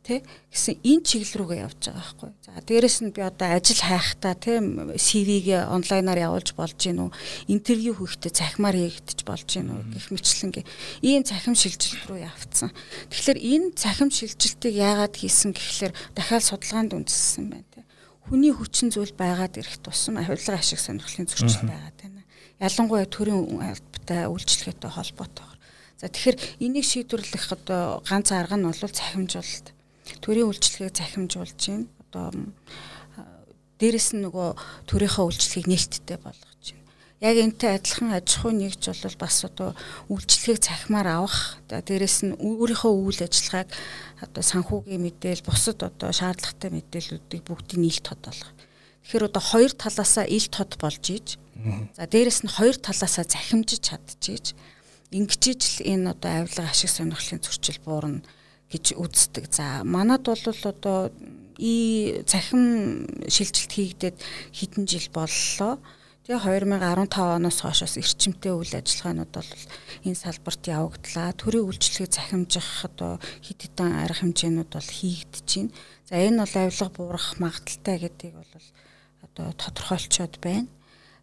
[0.00, 2.30] Тий гэсэн энэ чиглэл рүүгээ явж байгаа байхгүй.
[2.40, 7.10] За дээрэс нь би одоо ажил хайхтаа тийм CV-гээ онлайнаар явуулж болж гин үү?
[7.52, 9.82] Интервью хийхдээ цахимаар хийгдэж болж гин үү?
[9.92, 10.64] гэх мэтлэнгээ
[11.04, 12.72] ийм цахим шилжилт рүү явцсан.
[13.12, 17.84] Тэгэхээр энэ цахим шилжилтийг яагаад хийсэн гэхлээр дахиад судалгаанд үндэссэн байна тий.
[18.24, 22.22] Хүний хүчин зүйл байгаад ирэх тусам авилга ашиг сонирхлын зөрчил байгаад байна.
[22.60, 25.58] Ялангуяа төрийн албатай үйлчлэгээтэй холбоотойгоор.
[26.00, 29.66] За тэгэхээр энийг шийдвэрлэх одоо ганц арга нь бол цахимжуулалт
[30.18, 31.86] төрийн үйлчлэгийг захимжуулж байна.
[32.10, 32.26] Одоо
[33.80, 34.48] дээрэс нь нөгөө
[34.90, 36.88] төрийнхөө үйлчлэгийг нээлттэй болгож байна.
[37.20, 39.76] Яг энтэй адилхан аж ахуй нэгж бол бас одоо
[40.12, 41.60] үйлчлэгийг цахимаар авах.
[41.68, 43.68] Дээрэс нь өөрийнхөө үйл ажиллагааг
[44.24, 48.52] одоо санхүүгийн мэдээл, бусад одоо шаардлагатай мэдээллүүдийг бүгдийг нийлт тод болгох.
[49.04, 51.28] Тэгэхээр одоо хоёр талаасаа ил тод болж ийж.
[51.96, 54.56] За дээрэс нь хоёр талаасаа захимжиж чадчихийж.
[55.12, 58.24] Ингэжиж л энэ одоо авилга ашиг сонирхлын зөрчил буурна
[58.70, 59.50] гэж үздэг.
[59.50, 61.10] За манад бол одоо
[61.58, 64.16] и цахим шилжилт хийгдээд
[64.54, 65.76] хэдэн жил боллоо.
[66.24, 69.50] Тэгээ 2015 оноос хойш бас эрчимтэй үйл ажиллагаанууд бол
[70.06, 71.34] энэ салбарт явагдлаа.
[71.34, 75.74] Төрийн үйлчлэгийг захимжих одоо хэд хэдэн арга хэмжээнүүд бол хийгдэж байна.
[76.08, 78.66] За энэ бол авилга буурах магадaltaй гэдгийг бол
[79.26, 80.70] одоо тодорхойлцоод байна.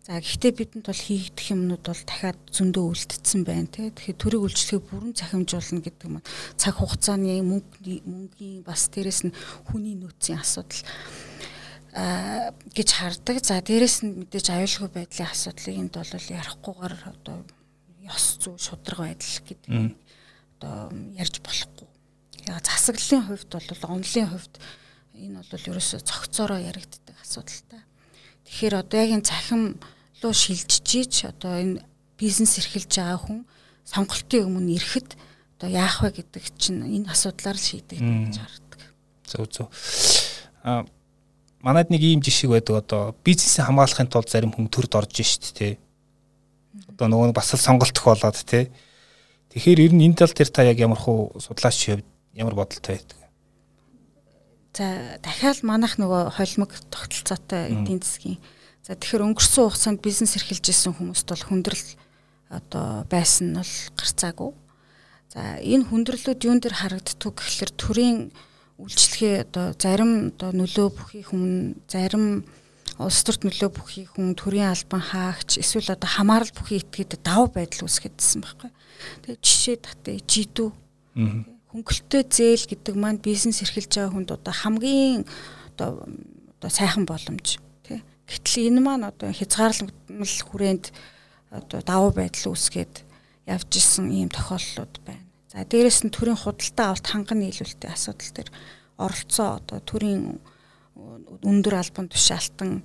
[0.08, 3.92] За гэхдээ бидэнд бол хийгдэх юмнууд бол дахиад зөндөө үлдсэн байна тий.
[3.92, 6.24] Тэгэхээр төрийг үйлчлэгийг бүрэн цахимжуулна гэдэг нь
[6.56, 9.36] цаг хугацааны мөнгөний мөнгөний бас дээрэс нь
[9.68, 10.80] хүний нөөцийн асуудал
[11.92, 13.44] а гэж хардаг.
[13.44, 16.08] За дээрэс нь мэдээж аюулгүй байдлын асуудлыг энд бол
[16.40, 17.38] ярихгүйгээр одоо
[18.08, 19.68] ёс зүй шудраг байдал гэдэг
[20.56, 20.88] одоо
[21.20, 21.88] ярьж болохгүй.
[22.48, 24.56] Яг засаглалын хувьд бол онлын хувьд
[25.20, 27.84] энэ бол ерөөсө цогцоороо яригддаг асуудал та.
[28.48, 29.76] Тэгэхээр одоо яг энэ цахим
[30.24, 31.82] руу шилжиж одоо энэ
[32.18, 33.40] бизнес эрхэлж байгаа хүн
[33.86, 35.10] сонголтын өмнө ирэхэд
[35.58, 38.82] одоо яах вэ гэдэг чинь энэ асуудлаар л шийдэгдэх гэж харагдав.
[39.26, 39.68] Зөв зөв.
[40.64, 40.86] А
[41.62, 45.78] манайд нэг ийм жишээ байдаг одоо бизнесийг хамгаалахын тулд зарим хүн төрд орж шít те.
[46.90, 48.70] Одоо нөгөө бас л сонголт болоод те.
[49.54, 52.06] Тэгэхээр ер нь энэ тал дээр та яг ямар хуу судлаач хувьд
[52.38, 53.18] ямар бодолтой байдаг?
[54.78, 58.38] За дахиад манайх нөгөө холимог тогтолцоотой эдийн засгийн.
[58.88, 61.92] За тэгэхээр өнгөрсөн хугацаанд бизнес эрхэлж исэн хүмүүст бол хүндрэл
[62.48, 64.52] одоо байсан нь бол гарцаагүй.
[65.28, 68.18] За энэ хүндрэлүүд юун дээр харагддаг гэхэлэр төрийн
[68.80, 72.48] үйлчлэгээ одоо зарим одоо нөлөө бүхий хүн зарим
[72.96, 77.92] улс төрт нөлөө бүхий хүн төрийн албан хаагч эсвэл одоо хамаарал бүхий этгээд давуу байдал
[77.92, 78.72] үүсгэжсэн байхгүй.
[79.28, 80.70] Тэгээ жишээ татъя жидүү.
[81.76, 85.28] Хөнгөлтөө зээл гэдэг маань бизнес эрхэлж байгаа хүнд одоо хамгийн
[85.76, 86.08] одоо
[86.56, 87.60] одоо сайхан боломж.
[88.28, 90.92] Гэтэл энэ маань одоо хязгаарлалмал хүрээнд
[91.52, 93.08] одоо давуу байдал үүсгээд
[93.48, 95.24] явж исэн ийм тохиолдлууд байна.
[95.48, 98.50] За дээрэс нь төрийн худалдаа авалт ханган нийлүүлэлтийн асуудал төр
[99.00, 100.44] оролцоо одоо төрийн
[101.48, 102.84] өндөр албан тушаалтан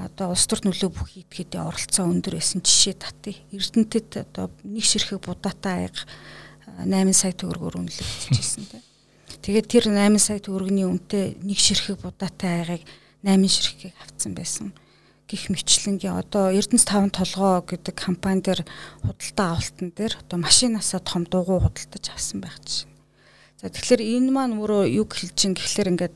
[0.00, 3.36] одоо улс төрт нөлөө бүх идэхэд оролцоо өндөр байсан жишээ татъя.
[3.52, 6.04] Эрдэнэтэд одоо нэг ширхэг будаатай аяга
[6.84, 8.84] 8 сая төгрөгөөр үнэлэгдчихсэн тийм.
[9.40, 12.84] Тэгээд тэр 8 сая төгрөгийн үнэтэй нэг ширхэг будаатай айгыг
[13.26, 14.70] 8 ширхгийг авцсан байсан.
[15.26, 18.62] Гэх мэтлэнгийн одоо Эрдэнэс 5 толгоо гэдэг компани дээр
[19.02, 22.86] худалдаа авалтан дээр одоо машинасаа том дугуй худалдаж авсан байх чинь.
[23.58, 26.14] За тэгэхээр энэ маань өөрөө юу хэлж чинь гэхэлэр ингээд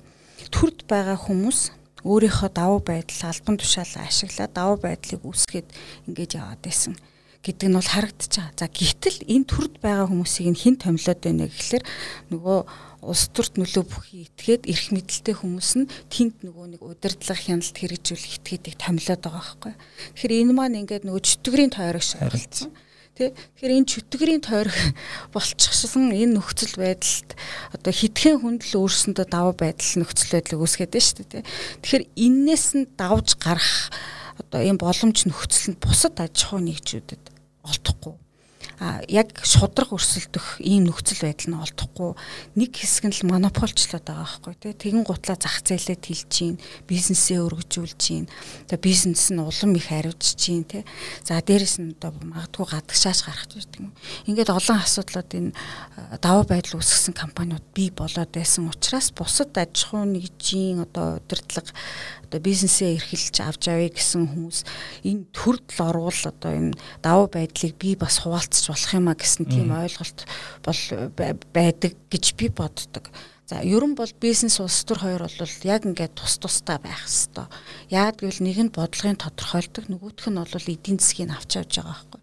[0.54, 1.74] төрд байгаа хүмүүс
[2.06, 5.66] өөрийнхөө давуу байдал албан тушаалаа ашиглаад давуу байдлыг үүсгээд
[6.06, 6.94] ингэж яваад байсан
[7.40, 8.56] гэдэг нь бол харагдаж байгаа.
[8.60, 11.84] За гэтэл энэ төрд байгаа хүмүүсийг хэн томилоод байна гэхэлэр
[12.36, 12.58] нөгөө
[13.00, 18.44] улс төрт нөлөө бүхий итгээд эрх мэдэлтэй хүмүүс нь тэнд нөгөө нэг удирдлага хяналт хэрэгжүүлэх
[18.44, 19.72] итгээдийг томилоод байгаа байхгүй.
[20.20, 22.68] Тэгэхээр энэ маань ингээд нөгөө чөтгөрийн тойрог шиг харагдсан.
[23.16, 24.76] Тэ тэгэхээр энэ чөтгөрийн тойрог
[25.34, 27.30] болчихсон энэ нөхцөл байдалд
[27.72, 31.44] одоо хитгэн хүндэл өөрсөндөө даваа байдал нөхцөл байдлыг үүсгээд байна шүү дээ.
[31.80, 33.88] Тэгэхээр эннээс нь давж гарах
[34.40, 37.24] одоо ийм боломж нөхцөл нь бусад аж ахуй нэгжүүдэд
[37.64, 38.16] олдохгүй.
[38.80, 42.16] А яг шудраг өрсөлдөх ийм нөхцөл байдал нь олдохгүй.
[42.56, 46.56] Нэг хэсэг нь л монополчлоод байгаа байхгүй тий тэгэн гутлаа зах зээлээ тэлж чинь
[46.88, 48.28] бизнесээ өргөжүүлж чинь
[48.64, 50.88] одоо бизнес нь улам их хариуж чинь тий
[51.20, 53.92] за дээрэс нь одоо магадгүй гадагшааш гарах гэдэг юм
[54.32, 55.52] ингээд олон асуудлууд энэ
[56.24, 61.68] даваа байдал үүсгэсэн компаниуд бий болоод байсан учраас бусад аж ахуй нэгжийн одоо удирдлага
[62.30, 64.58] одоо бизнесээ эрхэлж авч авъя гэсэн хүмүүс
[65.02, 69.74] энэ төрдөл орвол одоо энэ даваа байдлыг би бас хуваалцах болох юм а гэсэн тийм
[69.74, 70.30] ойлголт
[70.62, 70.80] бол
[71.50, 73.10] байдаг гэж би боддог.
[73.50, 77.50] За ерөн бол бизнес улс төр хоёр бол яг ингээд тус тустай байх хэвээр.
[77.90, 82.20] Яг гэвэл нэг нь бодлогын тодорхойлдог, нөгөөх нь бол эдийн засгийг авч явж байгаа байхгүй.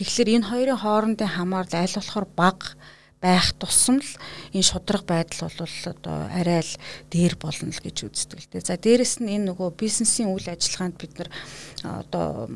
[0.00, 2.79] Тэгэхээр энэ хоёрын хоорондын хамаарл аль болохоор бага
[3.20, 4.12] байх тусам л
[4.56, 6.74] энэ шудраг байдал бол одоо арай л
[7.12, 8.64] дээр болно л гэж үздэг л дээ.
[8.64, 11.30] За дээрэс нь энэ нөгөө бизнесийн үйл ажиллагаанд бид нар
[11.84, 12.48] одоо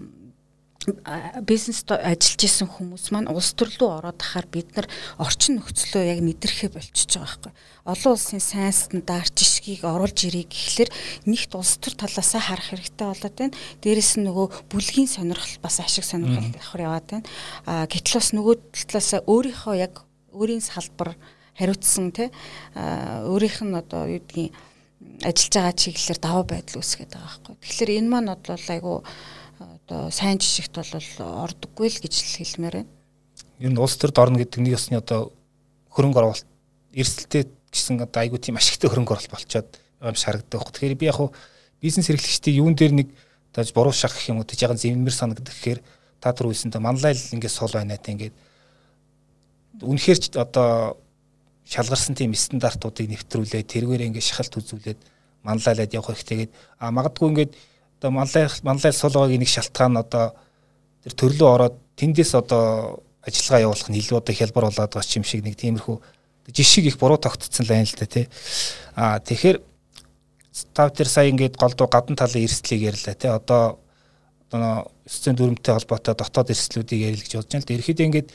[1.44, 6.68] бизнест ажиллаж исэн хүмүүс маань улс төрлөө ороод тахаар бид нар орчин нөхцлөө яг мэдрэхэ
[6.68, 7.52] болчихж байгаа байхгүй.
[7.88, 10.90] Олон улсын сайн стандарт жишгийг оруулж ирэх гэхлээр
[11.24, 13.56] нэгт улс төр талаасаа харах хэрэгтэй болоод байна.
[13.80, 17.28] Дээрэс нь нөгөө бүлгийн сонирхол бас ашиг сонирхол давхар яваад байна.
[17.64, 18.54] А гэтэл бас нөгөө
[18.88, 21.14] талаасаа өөрийнхөө яг өөрийн салбар
[21.54, 22.28] хариуцсан тий
[22.74, 24.52] өөрийнх нь одоо юу гэдгийг
[25.22, 27.54] ажиллаж байгаа чиглэлээр даваа байдал үүсгээд байгаа байхгүй.
[27.62, 28.96] Тэгэхээр энэ маань бол айгүй
[29.62, 30.90] одоо сайн жишгт бол
[31.46, 32.90] ордоггүй л гэж хэлмээр байна.
[33.62, 35.30] Ер нь улс төрд орно гэдэг нэг ёсны одоо
[35.94, 36.48] хөрөнгө оруулалт
[36.90, 39.68] эрсдэлтэй гэсэн одоо айгүй тийм ашигтай хөрөнгө оруулалт болчоод
[40.02, 40.74] юм шарагддаг.
[40.74, 41.30] Тэгэхээр би яг хуу
[41.78, 43.08] бизнес эрхлэгчдийг юун дээр нэг
[43.54, 45.80] тааж буруу шах гэх юм уу тийж ягаан зэммэр санагдах гэхээр
[46.18, 48.34] та нар үйсэндээ манлайл ингээд сул байна та ингээд
[49.82, 50.98] үнэхээр ч одоо
[51.64, 55.00] шалгарсан тийм стандартуудыг нэвтрүүлээд тэргээр ингээд шахалт үзүүлээд
[55.42, 57.52] манлайлаад явах хэрэгтэйгээд а магадгүй ингээд
[57.98, 60.36] одоо манлай манлай суулгаагийн нэг шалтгаан одоо
[61.02, 65.40] тэр төрлөө ороод тэндээс одоо ажиллагаа явуулах нь илүү одоо хялбар болоод байгаа юм шиг
[65.44, 65.96] нэг тиймэрхүү
[66.52, 68.28] жишг их буруу тогтцсон л байна л да тий.
[68.94, 69.58] А тэгэхээр
[70.74, 73.30] тав тэр сая ингээд голдуу гадна талын эрсдлийг ярьлаа тий.
[73.32, 73.80] Одоо
[74.50, 77.74] одоо эцсийн дүрмтэй холбоотой дотоод эрсдлүүдийг ярил гэж бодож байна л да.
[77.74, 78.28] Ерхэд ингээд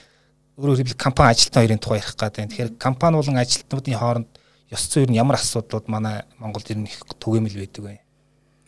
[0.59, 2.51] өөрөөр хэлбэл компани ажилтны хоёрын тухай ярих гэдэг.
[2.51, 4.29] Тэгэхээр компани болон ажилтнуудын хооронд
[4.69, 7.95] ёс зүйн ер нь ямар асуудлууд манай Монголд ер нь их түгээмэл байдаг вэ?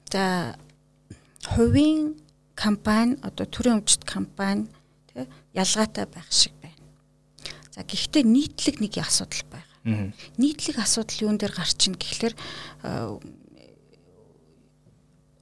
[0.08, 0.56] За
[1.52, 2.16] хувийн
[2.56, 4.72] компани одоо төрийн өмчт компани
[5.12, 6.80] тий ялгаатай байх шиг байна.
[7.76, 10.16] За гэхдээ нийтлэг нэг асуудал байгаа.
[10.40, 12.36] Нийтлэг асуудал юун дээр гарч ийн гэхлээр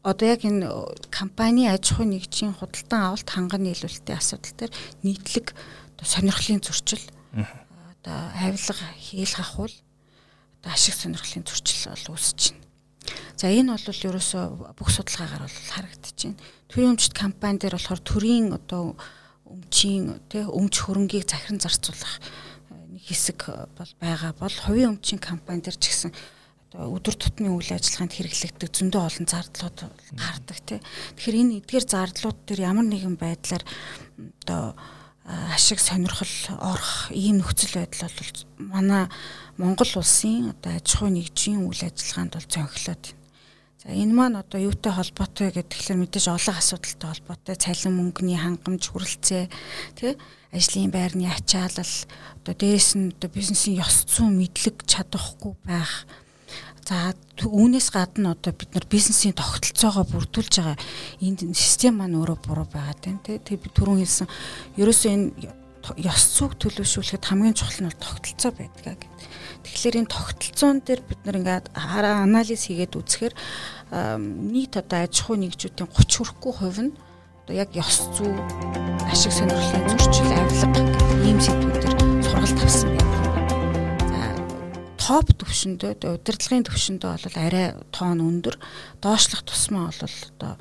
[0.04, 0.66] одоо яг энэ
[1.12, 4.72] компани аж ахуйн нэгжийн худалдан авалт ханган нийлүүлэлтийн асуудал дээр
[5.04, 5.54] нийтлэг
[6.00, 7.04] одоо сонирхлын зөрчил
[7.36, 9.76] одоо авилга хийл хахуул
[10.64, 12.64] одоо ашиг сонирхлын зөрчил бол үүсэж байна.
[13.36, 16.40] За энэ бол ерөөсөө бүх судалгаагаар бол харагдаж байна.
[16.72, 18.96] Төрийн өмчт компани дээр болохоор төрийн одоо
[19.44, 22.16] өмчийн тий өмч хөрөнгийг захиран зарцуулах
[22.96, 23.40] нэг хэсэг
[23.76, 26.12] бол байгаа бол хувийн өмчийн компани дээр ч гэсэн
[26.70, 29.80] одоо өдөр тутмын үйл ажиллагаанд хэрэглэгдэх зөндөө олон зардлууд
[30.16, 30.80] гардаг тий.
[31.18, 33.64] Тэгэхээр энэ эдгээр зардлууд дээр ямар нэгэн байдлаар
[34.46, 34.78] одоо
[35.30, 39.06] ашиг сонирхол орох ийм нөхцөл байдал бол манай
[39.62, 43.18] Монгол улсын одоо аж ахуй нэгжийн үйл ажиллагаанд бол зөнхлөөд байна.
[43.80, 49.46] За энэ маань одоо юутай холбоотой гэхээр мэдээж олон асуудалтай холбоотой цалин мөнгөний хангамж хүрэлцээ
[49.96, 50.18] тий
[50.52, 51.94] ажлын байрны ачаалал
[52.42, 56.10] одоо дээрэс нь одоо бизнесийн ёс зүйн мэдлэг чадахгүй байх
[56.90, 57.14] За
[57.46, 60.78] үүнээс гадна одоо бид нар бизнесийн тогтолцоогоо бүрдүүлж байгаа
[61.22, 64.26] энэ систем маань өөрөө буруу байгаа тийм тий би түрүүн хэлсэн
[64.82, 65.54] ерөөсөө энэ
[66.02, 69.22] ёс зүг төлөвшүүлэхэд хамгийн чухал нь бол тогтолцоо байдгаа гэдэг.
[69.70, 73.34] Тэгэхээр энэ тогтолцоон дээр бид нар ингээд хараа анализ хийгээд үзэхээр
[74.50, 76.94] нийт одоо аж ахуй нэгжүүдийн 30 хүрэхгүй хувь нь
[77.46, 78.34] одоо яг ёс зүй
[79.14, 80.82] ашиг сонирхлын зөрчил авилга
[81.22, 81.94] ийм сэдвүүдээр
[82.26, 83.19] сургалт авсан байна
[85.10, 88.62] топ төвшөндөө удирдлагын төвшөндөө бол арай тоон өндөр
[89.02, 90.54] доошлох тусмаа бол одоо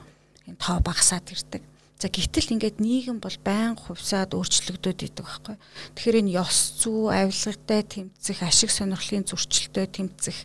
[0.48, 1.60] энэ тоо багасаад ирдэг.
[2.00, 5.56] За гэтэл ингээд нийгэм бол байн хувьсаад өөрчлөгдөд идэг байхгүй.
[5.98, 10.38] Тэгэхээр энэ ёс зүй, авилгатай тэмцэх, ашиг сонирхлын зөрчилтэй тэмцэх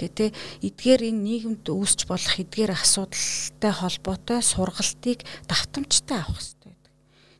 [0.00, 6.63] гэдэг эдгээр энэ нийгэмд үүсч болох эдгээр асуудалтай холбоотой сургалтыг давтамжтай авах хэрэгтэй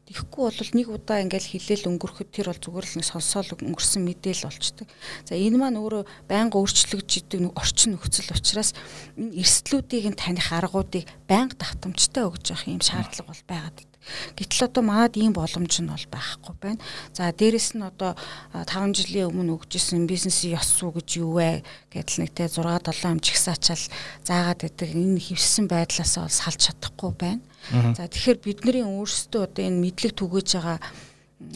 [0.04, 4.44] Тэгэхгүй бол нэг удаа ингээл хилээл өнгөрөхөд тэр бол зүгээр л нэг сонсоол өнгөрсөн мэдээл
[4.44, 4.86] болчдөг.
[5.24, 8.76] За энэ маань өөрөө байнга өөрчлөгдөж идэг орчин нөхцөл учраас
[9.16, 13.92] эрсдлүүдийг нь таних аргуудыг байнга давтамжтай өгж явах юм шаардлага бол байгаад байна.
[14.36, 16.84] Гэтэл одоо манад ийм боломж нь бол байхгүй байна.
[17.16, 18.12] За дээрэс нь одоо
[18.52, 23.08] 5 жилийн өмнө өгчсэн бизнесийн ёс суу гэж юу вэ гэдэл нэг те 6 7
[23.08, 23.84] ам чигсаачаал
[24.28, 27.40] заагаад байдаг энэ хөвссөн байдлаас бол салж чадахгүй байна.
[27.70, 30.78] За тэгэхээр бидний өөрсдөө одоо энэ мэдлэг түгэж байгаа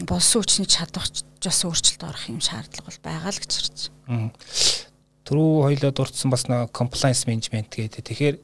[0.09, 4.33] болсон хүчний чадварч бас өөрчлөлт орох юм шаардлага бол байгаа л гэж харж байна.
[5.29, 8.01] Түрүү хоёлоо дурдсан бас нэг compliance management гэдэг.
[8.01, 8.35] Тэгэхээр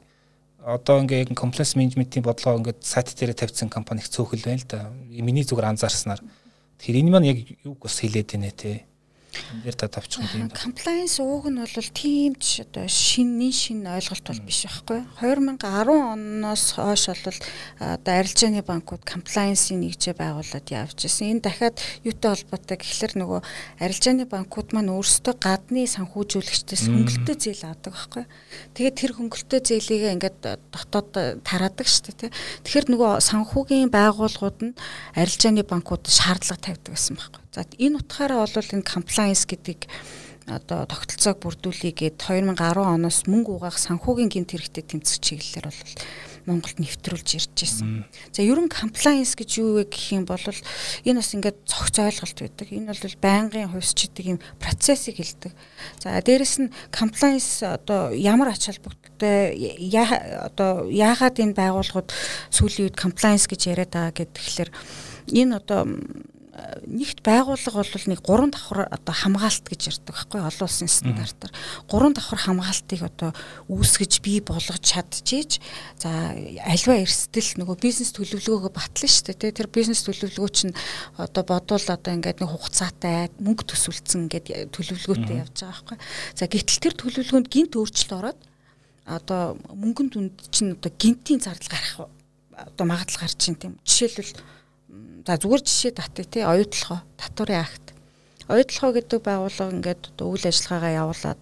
[0.66, 4.90] одоо ингээ compliance management-ийн бодлого ингээд сайт дээр тавьсан компани их цөөхөл байна л да.
[5.10, 6.22] Миний зүгээр анзаарснаар.
[6.78, 8.86] Тэгэхээр энэ маань яг юу бас хэлээд байна те.
[9.52, 10.50] Энд дээр та тавьчих юм.
[10.50, 15.04] Compliance ууг нь бол тиймч одоо шинний шин ойлголт бол биш байхгүй.
[15.20, 17.38] 2010 оноос хойш бол
[17.78, 21.38] одоо арилжааны банкуд compliance-ийн нэгжээ байгуулад явж ирсэн.
[21.38, 23.40] Энэ дахиад юутай холбоотой гэхэлэр нөгөө
[23.80, 28.24] арилжааны банкуд маань өөрсдөө гадны санхүүжүүлэгчдээс хөнгөлөлтөө зээл авдаг байхгүй.
[28.74, 30.38] Тэгээд тэр хөнгөлөлтөө зээлийг ингээд
[30.72, 32.30] дотоод тараадаг шүү дээ.
[32.64, 34.78] Тэгэхээр нөгөө санхүүгийн байгууллагууд нь
[35.14, 37.45] арилжааны банкуд шаардлага тавьдаг гэсэн байхгүй.
[37.56, 39.88] За энэ утгаараа бол энэ compliance гэдэг
[40.44, 45.80] одоо тогтолцоог бүрдүүлээгээд 2010 оноос мөнгө угаах санхүүгийн гинт хэрэгтэй тэмцэх чиглэлээр бол
[46.46, 48.06] Монголд нэвтрүүлж ирж байсан.
[48.30, 52.68] За ерөн compliance гэж юу вэ гэх юм бол энэ бас ингээд цогц ойлголт байдаг.
[52.70, 55.50] Энэ бол байнгын хувьсчдаг юм процессыг хэлдэг.
[55.98, 62.14] За дээрэс нь compliance одоо ямар ач холбогдолтой одоо яагаад энэ байгууллагууд
[62.54, 64.70] сүүлийн үед compliance гэж яриад байгаа гэхээр
[65.34, 65.82] энэ одоо
[66.86, 71.52] нэгт байгууллага бол нэг гурван давхар одоо хамгаалт гэж ярьдаг байхгүй олон улсын стандартаар
[71.84, 73.30] гурван давхар хамгаалтыг одоо
[73.68, 75.60] үүсгэж бий болгож чадчихэж
[76.00, 76.32] за
[76.64, 80.74] альва эрсдэл нөгөө бизнес төлөвлөгөөгөө батлна шүү дээ тэр бизнес төлөвлөгөө чинь
[81.20, 85.98] одоо бодвол одоо ингээд нэг хугацаатай мөнгө төсвөлдсөн ингээд төлөвлөгөөтэй явж байгаа байхгүй
[86.40, 88.40] за гэтэл тэр төлөвлөгөөнд гинт өөрчлөлт ороод
[89.04, 92.08] одоо мөнгөнд үнд чинь одоо гинтийн зардал гарах
[92.56, 93.78] одоо магадлал гарч ин тийм.
[93.84, 94.32] Жишээлбэл
[95.26, 97.85] За зүгээр жишээ татъя тий оюутлахоо татварын акт.
[98.46, 101.40] Оюутлахоо гэдэг байгууллага ингээд одоо үйл ажиллагаагаа явуулаад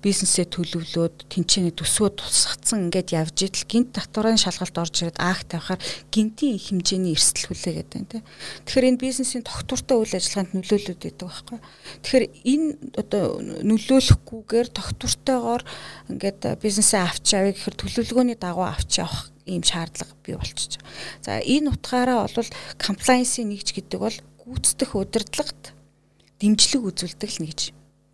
[0.00, 5.80] бизнесээ төлөвлөөд тэнцээний төсвөө тусгацсан ингээд явж идэл гинт татварын шалгалт орж ирээд акт тавихаар
[6.08, 8.22] гинтийн хэмжээний эрсдэл хүлээгээд байна тий.
[8.64, 11.58] Тэгэхээр энэ бизнесийн тогтвортой үйл ажиллагаанд нөлөөлөд байдаг байхгүй.
[12.00, 15.62] Тэгэхээр энэ одоо нөлөөлөхгүйгээр тогтвортойгоор
[16.08, 20.90] ингээд бизнесээ авч явъя гэхээр төлөвлөгөөний дагуу авч явах ийм шаардлага бий болчихж байгаа.
[21.20, 25.75] За энэ утгаараа бол compliance-ийн нэгж гэдэг бол гүйцэтгэх удирдлагт
[26.40, 27.62] дэмжлэг үзүүлдэг л нэгж.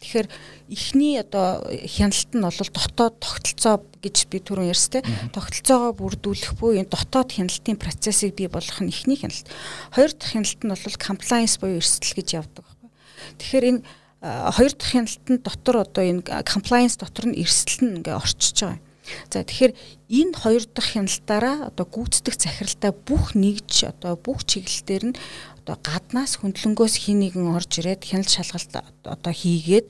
[0.02, 0.28] Тэгэхээр
[0.66, 6.74] эхний одоо хяналт нь бол дотоод тогтолцоо гэж би түрүүн ярьсан те тогтолцоогоо бүрдүүлэх буюу
[6.74, 9.46] энэ дотоод хяналтын процессыг бий болгох нь эхний хяналт.
[9.94, 12.90] Хоёр дахь хяналт нь бол compliance буюу эрсдэл гэж явдаг байхгүй.
[13.38, 13.80] Тэгэхээр энэ
[14.26, 18.82] хоёр дахь хяналтанд дотор одоо энэ compliance дотор нь эрсдэл нь ингээ орчиж байгаа юм.
[19.30, 19.72] За тэгэхээр
[20.12, 25.18] энэ хоёр дахь хяналтаараа одоо гүйцэтгэх захиралтай бүх нэгж одоо бүх чиглэлээр нь
[25.62, 28.72] одоо гаднаас хөндлөнгөөс хин нэгэн орж ирээд хяналт шалгалт
[29.06, 29.86] одоо хийгээд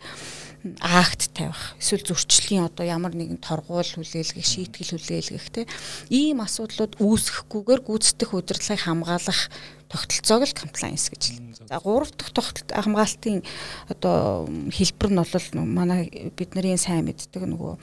[0.79, 5.66] акт тавих эсвэл зөрчлийн одоо ямар нэгэн торгуул хүлээлгэх шийтгэл хүлээлгэх те
[6.07, 9.51] ийм асуудлууд үүсэхгүйгээр гүйцэтгэх удирдлагыг хамгаалах
[9.91, 11.66] тогтолцоог л compliance гэж хэлнэ.
[11.66, 13.43] За гурав дахь тогтолт хамгаалтын
[13.91, 17.75] одоо хэлбэр нь бол манай бидний сайн мэддэг нөгөө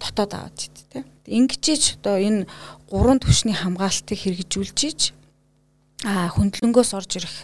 [0.00, 0.98] дотоод аваад идэв те.
[1.26, 2.46] Ингэжиж одоо энэ
[2.90, 5.00] гурван түвшний хамгаалтыг хэрэгжүүлж иж
[6.02, 7.36] а хөндлөнгөөс орж ирэх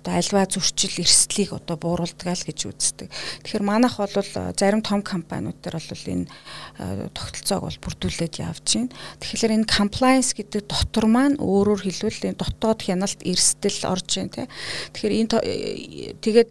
[0.00, 3.12] одоо альва зөрчил эрсдлийг одоо бууруулдаг л гэж үздэг.
[3.44, 4.16] Тэгэхээр манайх бол
[4.56, 6.24] зарим том компаниуд төр бол энэ
[7.12, 8.96] тогтолцоог бол бүрдүүлээд явж байна.
[9.20, 14.46] Тэгэхээр энэ compliance гэдэг дотор маань өөрөөр хэлбэл энэ дотоод хяналт эрсдэл орж байна тий.
[14.96, 15.30] Тэгэхээр энэ
[16.24, 16.50] тэгээд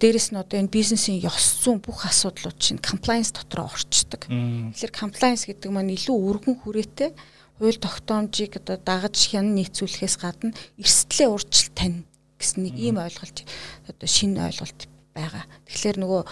[0.00, 4.32] дээрэс нь одоо энэ бизнесийн ёс зүйн бүх асуудлууд чинь compliance дотроо орчдөг.
[4.32, 11.28] Тэгэхээр compliance гэдэг маань илүү өргөн хүрээтэй хууль тогтоомжийг одоо дагаж хян нийцүүлэхээс гадна эрсдлээ
[11.28, 12.04] урьдчил тань
[12.36, 13.48] гэсэн нэг ийм ойлголт
[13.88, 15.44] одоо шинэ ойлголт байгаа.
[15.64, 16.22] Тэгэхээр нөгөө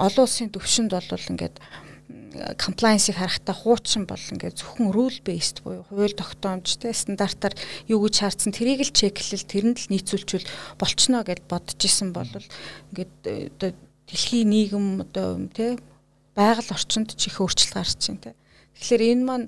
[0.00, 1.60] олон улсын төвшөнд бол ингээд
[2.56, 7.54] compliance-ыг харахтаа хуучин бол ингээд зөвхөн rule based буюу хууль тогтоомжтой стандартаар
[7.90, 13.58] юу гэж хаардсан тэрийг л чеклэл тэрэнд л нийцүүлчихвэл болчихно гэд бодож исэн бол ингээд
[13.58, 13.70] одоо
[14.06, 15.76] дэлхийн нийгэм одоо тий
[16.38, 18.34] байгаль орчинд ч их өөрчлөлт гарч байна тий
[18.78, 19.46] Тэгэхээр энэ маань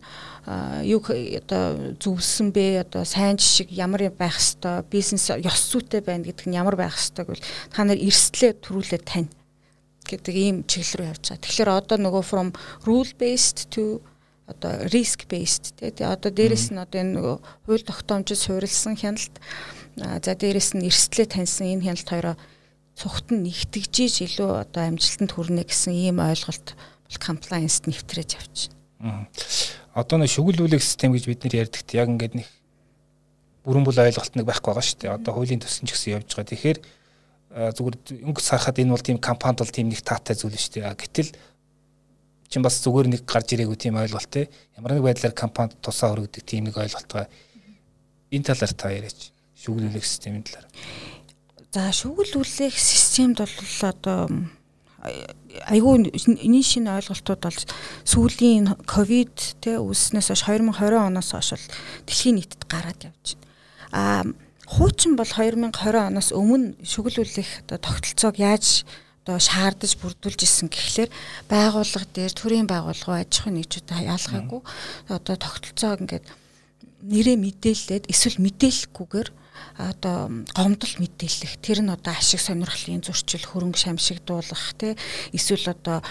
[0.82, 2.84] юу одоо зөвлөсөн бэ?
[2.88, 7.38] Одоо сайн жишг ямар байх хэвээр бизнес ёс зүйтэй байна гэдэг нь ямар байх хэвээр
[7.38, 9.30] гэвэл та нар эрсдлээ төрүүлээд тань
[10.04, 11.44] гэдэг ийм чиглэл рүү явж байгаа.
[11.46, 12.48] Тэгэхээр одоо нөгөө from
[12.84, 14.02] rule based to
[14.50, 19.34] одоо risk based тий одоо дээрэс нь одоо энэ нөгөө хууль тогтоомжид суурилсан хяналт
[19.96, 22.36] за дээрэс нь эрсдлээ таньсан энэ хяналт хоёроо
[22.98, 28.81] цугт нь нэгтгэжиж илүү одоо амжилтанд хүрнэ гэсэн ийм ойлголт бол compliance-д нэвтрэж авчихна.
[29.92, 32.48] Одоо нэг шүглүүлэх систем гэж бид нэр ярьдагт яг ингээд нэг
[33.66, 35.16] бүрэн бүл ойлголт нэг байхгүй байгаа шүү дээ.
[35.18, 36.50] Одоо хуулийн төсөл ч гэсэн явж байгаа.
[36.50, 36.78] Тэгэхээр
[37.52, 40.94] зүгээр өнгө сарахад энэ бол тийм компанид бол тийм нэг таатай зүйл шүү дээ.
[40.96, 41.30] Гэтэл
[42.48, 44.48] чин бас зүгээр нэг гарч ирээгүй тийм ойлголт те.
[44.78, 47.30] Ямар нэг байдлаар компанид тусаа өргөдөг тийм нэг ойлголт байгаа.
[48.32, 49.34] Энэ талаар та яриач.
[49.60, 50.66] Шүглүүлэх системийн талаар.
[51.74, 54.28] За шүглүүлэх системд бол одоо
[55.02, 57.60] айгүй энэ шинэ ойлголтууд бол
[58.06, 61.66] сүүлийн ковид те үүснээс хойш 2020 оноос хойш бол
[62.06, 63.46] дэлхийн нийтэд гараад явж байна.
[63.90, 64.22] А
[64.70, 68.86] хуучин бол 2020 оноос өмнө шүглүүлэх одоо тогтолцоог яаж
[69.26, 71.10] одоо шаардаж бүрдүүлж исэн гэхлээр
[71.50, 74.60] байгууллага дээр төрийн байгууллага аж ахуйн нэгжүүд ялгаагүй
[75.10, 76.26] одоо тогтолцоог ингээд
[77.06, 79.28] нэрээ мэдээлээд эсвэл мэдээлэхгүйгээр
[79.78, 84.94] одоо гомдол мэдээлэх тэр нь одоо ашиг сонирхлын зөрчил хөрөнгө шамшигдуулах тий
[85.32, 86.04] эсвэл одоо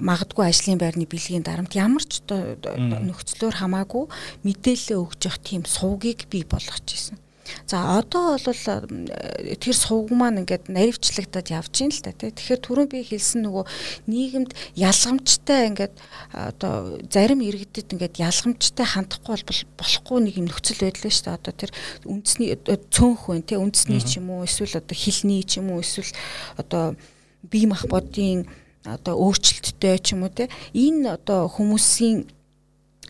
[0.00, 1.74] магадгүй ажлын байрны бэлгийн дарамт.
[1.74, 4.04] Ямар ч одоо нөхцлөөр хамаагүй
[4.44, 7.18] мэдээлэл өгж явах тийм сувгийг бий болгож ирсэн.
[7.66, 8.62] За одоо бол
[9.60, 12.30] тэр сувг маань ингээд наривчлагдаад явж гин л та тий.
[12.30, 13.64] Тэгэхээр түрүүн би хэлсэн нөгөө
[14.10, 15.94] нийгэмд ялгамжтай ингээд
[16.34, 21.38] одоо зарим иргэдэд ингээд ялгамжтай хандахгүй бол болохгүй нэг юм нөхцөл байдал шүү дээ.
[21.38, 21.72] Одоо тэр
[22.06, 22.48] үндэсний
[22.90, 26.10] цөөнх хүн тий үндэсний ч юм уу эсвэл одоо хилний ч юм уу эсвэл
[26.58, 26.96] одоо
[27.46, 28.46] бие махбодын
[28.84, 32.28] одоо өөрчлөлттэй ч юм уу тий энэ одоо хүмүүсийн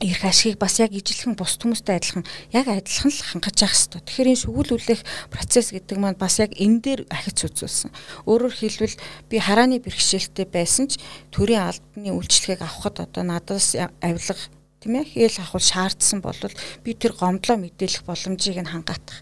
[0.01, 2.25] эрх ашигыг бас яг ижилхэн бус хүмүүстэй адилхан
[2.57, 4.01] яг адилхан л хангаж явах хэрэгтэй.
[4.01, 7.93] Тэгэхээр энэ шүгүүлүүлэх процесс гэдэг маань бас яг энэ дээр ахиц үзүүлсэн.
[8.25, 8.97] Өөрөөр хэлбэл
[9.29, 10.97] би харааны бэрхшээлтэй байсан ч
[11.29, 14.41] төрийн албаны үйлчлэгийг авахд одоо надаас авилга
[14.81, 16.41] тийм ээ хээл авах шаардсан бол
[16.81, 19.21] би тэр гомдлоо мэдээлэх боломжийг нь хангаатах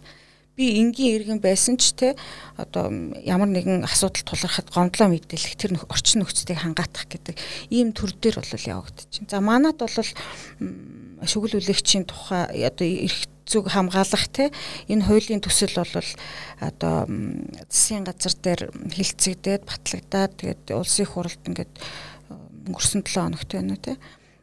[0.59, 2.19] би энгийн иргэн байсан ч те
[2.59, 2.91] одоо
[3.23, 7.39] ямар нэгэн асуудал тулгархад гомдлоо мэдээлэх тэр орчин нөхцөлийг хангаатах гэдэг
[7.71, 9.31] ийм төр дээр бол явагдчихэв.
[9.31, 9.95] За манад бол
[11.23, 14.51] шүглүүлэгчийн тухай одоо эрх зүг хамгаалах те
[14.91, 16.11] энэ хуулийн төсөл бол
[16.59, 17.07] одоо
[17.71, 21.73] засгийн газар дээр хилцэгдээд батлагдаад тэгээд улсын их хурлд ингээд
[22.69, 23.97] өнгөрсөн 7 хоногт байна те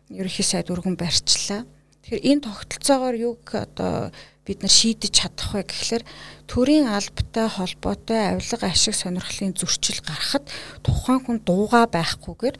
[0.09, 1.67] ерөнхий сайд өргөн барьчлаа.
[2.01, 4.09] Тэгэхээр энэ тогтолцоогоор юг одоо
[4.45, 6.03] бид нар шийдэж чадах вэ гэхлээр
[6.45, 10.45] төрийн албатай холбоотой авилга ашиг сонирхлын зөрчил гарахад
[10.85, 12.55] тухайн хүн дууга байхгүйгээр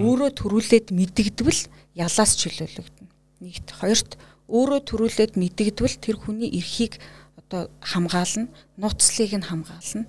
[0.00, 1.62] өөрөө төрүүлээд мэдэгдвэл
[1.94, 3.12] ялаас чөлөөлөгдөнө.
[3.44, 4.16] Нэгт хоёрт
[4.48, 6.96] өөрөө төрүүлээд мэдэгдвэл тэр хүний эрхийг
[7.36, 8.48] одоо хамгаална,
[8.80, 10.08] нууцлыг нь хамгаална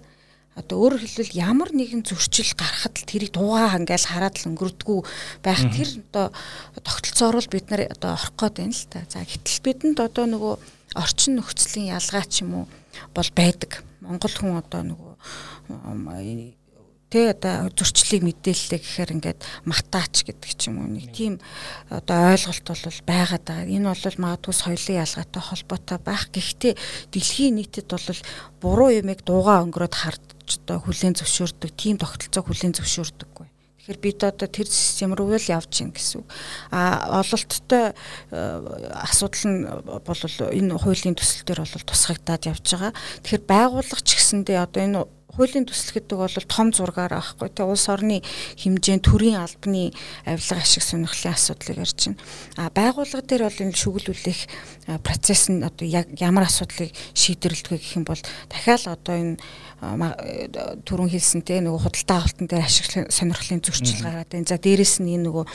[0.58, 5.00] одоо өөрөөр хэлбэл ямар нэгэн зөрчил гарахад л тэрийг дуугаа ингээл хараад л өнгөрдгүү
[5.46, 6.34] байх тэр одоо
[6.82, 9.06] тогтолцоор л бид нар одоо орох гээд байна л та.
[9.06, 10.56] За гэтэл бидэнд одоо нөгөө
[10.96, 12.66] орчин нөхцөлийн ялгаа ч юм уу
[13.12, 13.84] бол байдаг.
[14.00, 15.14] Монгол хүн одоо нөгөө
[17.08, 21.40] тэ одоо зөрчлийг мэдээлэлтэй гэхээр ингээд матаач гэдэг ч юм уу нэг тийм
[21.88, 23.72] одоо ойлголт бол байгаад байгаа.
[23.72, 26.28] Энэ бол магадгүй соёлын ялгаатай холбоотой байх.
[26.36, 26.74] Гэхдээ
[27.16, 28.22] дэлхийн нийтэд бол
[28.60, 30.24] буруу юмыг дуугаа өнгөрөөд харж
[30.68, 33.48] одоо хүлэн зөвшөөрдөг, тийм тогтолцоо хүлэн зөвшөөрдөггүй.
[33.88, 36.28] Тэгэхээр бид одоо тэр систем рүү л явж гин гэсэн.
[36.76, 37.96] А ололттой
[38.28, 39.64] асуудал нь
[40.04, 42.92] бол энэ хуулийн төсөл дээр бол тусгагдаад явж байгаа.
[43.24, 45.00] Тэгэхээр байгууллага ч гэсэндээ одоо энэ
[45.38, 48.26] хуулийн төсөл гэдэг бол том зургаар аахгүй те улс орны
[48.58, 49.94] хэмжээнд төрийн албаны
[50.26, 52.20] авилга ашиг сонирхлын асуудлыг ярьж байна.
[52.58, 54.40] А байгууллага дээр бол энэ шүглүүлэх
[55.06, 58.20] процесс нь одоо ямар асуудлыг шийдвэрлэдэг гэх юм бол
[58.50, 59.38] дахиад одоо энэ
[59.78, 64.50] түрүүн хэлсэн те нөгөө худалдаа авалтан дээр ашиг сонирхлын зөрчил гараад байна.
[64.50, 65.46] За дээрэс нь энэ нөгөө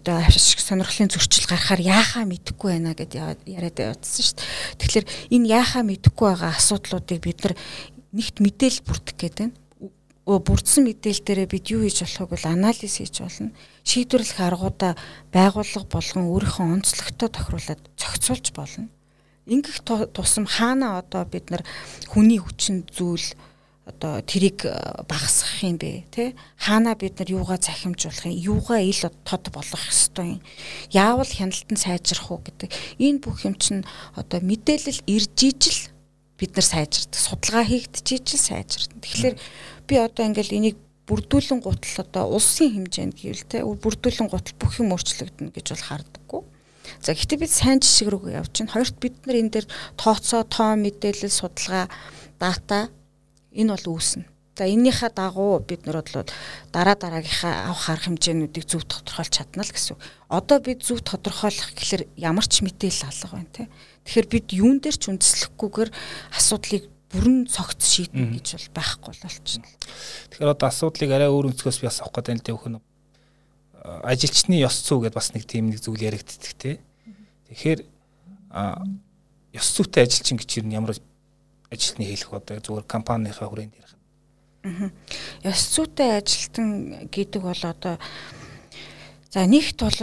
[0.00, 4.80] одоо ашиг сонирхлын зөрчил гарахаар яахаа мэдэхгүй байна гэдээ яриад явуулсан шүү дээ.
[4.80, 5.06] Тэгэхээр
[5.36, 7.54] энэ яахаа мэдэхгүй байгаа асуудлуудыг бид нар
[8.16, 9.54] нэгт мэдээлэл бүрдэх гээд байна.
[10.24, 13.52] Бүрдсэн мэдээлэл дээрээ бид юу хийж болохыг бол анализ хийж болно.
[13.84, 14.96] Шийдвэрлэх аргуудаа
[15.28, 18.88] байгууллага болгон өөрийнхөө онцлогтой тохируулаад зохицуулж болно.
[19.46, 19.80] Ингэх
[20.12, 21.62] тусам хаана одоо бид нар
[22.10, 23.34] хүний хүчин зүйл
[23.86, 24.66] одоо тэрийг
[25.06, 30.36] багасгах юм бэ тий хаана бид нар юугаа захимжуулах юм юугаа ил тод болгох ёстой
[30.36, 30.40] юм
[30.90, 33.86] яавал хяналтанд сайжрах уу гэдэг энэ бүх юм чинь
[34.18, 35.94] одоо мэдээлэл ирж ижил
[36.38, 37.16] бид нар сайжирдаг.
[37.16, 39.00] Судалгаа хийгдчихэж сайжирдаг.
[39.00, 39.36] Тэгэхээр
[39.88, 40.76] би одоо ингээл энийг
[41.08, 46.42] бүрдүүлэн гутал одоо улсын хэмжээнд гэвэл те бүрдүүлэн гутал бүх юм өөрчлөгдөнө гэж бол хардаггүй.
[47.06, 50.74] За гэхдээ бид сайн жишг рүү явж чинь хоёрт бид нар энэ дээр тооцоо, тоо
[50.74, 51.86] мэдээлэл, судалгаа,
[52.42, 52.90] дата
[53.54, 54.26] энэ бол үүснэ.
[54.58, 56.26] За эннийхээ дагуу бид нар бодлоо
[56.74, 59.94] дараа дараагийнхаа авах арга хэмжээнүүдийг зөв тодорхойлж чадна л гэсэн.
[60.26, 63.70] Одоо бид зөв тодорхойлох гэхэлэр ямар ч мэдээлэл алга байна те.
[64.02, 65.90] Тэгэхээр бид юун дээр ч үндэслэхгүйгээр
[66.34, 69.70] асуудлыг бүрэн цогц шийднэ гэж бол байхгүй болчихно.
[70.34, 72.82] Тэгэхээр одоо асуудлыг арай өөр өнцгөөс би бас авах гэдэг нь төвхөн
[74.02, 76.82] ажилчны ёс зүй гэдээ бас нэг тийм нэг зүйл яригддаг те.
[77.50, 77.80] Тэгэхээр
[79.56, 80.94] ёс зүйтэй ажилчин гэж юу ямар
[81.70, 83.94] ажилтны хэлэх одоо зүгээр компанийнхаа хүрээнд ярих.
[85.46, 87.96] Ёс зүйтэй ажилтан гэдэг бол одоо
[89.30, 90.00] за нэгт бол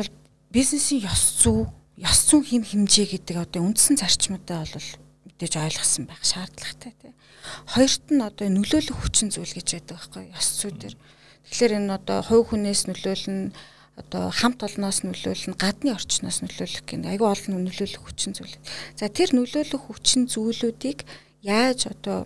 [0.52, 1.68] бизнесийн ёс зүй
[2.00, 4.90] ёс зүйн хэм хэмжээ гэдэг одоо үндсэн зарчмуудаа бол
[5.28, 7.14] мэдээж ойлгосон байх шаардлагатай тий.
[7.76, 10.96] Хоёрт нь одоо нөлөөлөх хүчин зүйл гэж байдаг байхгүй ёс зүй дээр.
[11.48, 13.52] Тэгэхээр энэ одоо хувь хүнээс нөлөөлнө
[14.00, 18.58] одоо хамт олноос нөлөөлнө гадны орчноос нөлөөлөх гэх айгүй олон нөлөөлөх хүчин зүйл.
[18.98, 21.06] За тэр нөлөөлөх хүчин зүйлүүдийг
[21.46, 22.26] яаж одоо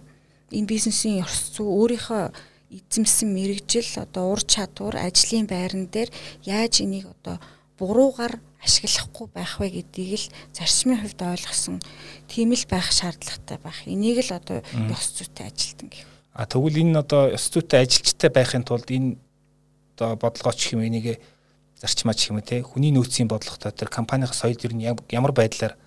[0.52, 2.32] энэ бизнесийн ёс зүй өөрийнхөө
[2.72, 6.08] эзэмсэн мэрэгжил одоо ур чадвар ажлын байран дээр
[6.48, 7.40] яаж энийг одоо
[7.80, 11.80] буруугаар ашиглахгүй байх вэ гэдгийг л зарчмын хувьд ойлгосон
[12.28, 13.80] тийм л байх шаардлагатай байх.
[13.88, 16.04] Энийг л одоо ёс зүйтэй ажилтан гэх.
[16.34, 19.16] А тэгвэл энэ одоо ёс зүйтэй ажилчтай байхын тулд энэ
[19.96, 21.20] одоо бодлогооч юм энийг
[21.82, 22.62] зарчмаач юм те.
[22.62, 25.78] Хүний нөөцийн бодлоготой тэр компанийн соёл ер нь ямар байдлаар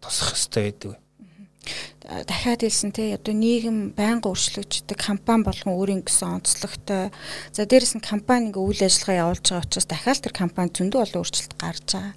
[0.00, 1.02] тосох ёстой байдаг
[2.26, 7.14] дахиад хэлсэн те одоо нийгэм байнга өөрчлөгддөг компани болгон өөрийн гэсэн онцлогтой.
[7.54, 11.20] За дээрэс нь компани ингээ үйл ажиллагаа явуулж байгаа учраас дахиад тэр компани зөндөө олон
[11.22, 12.14] өөрчлөлт гарч байгаа.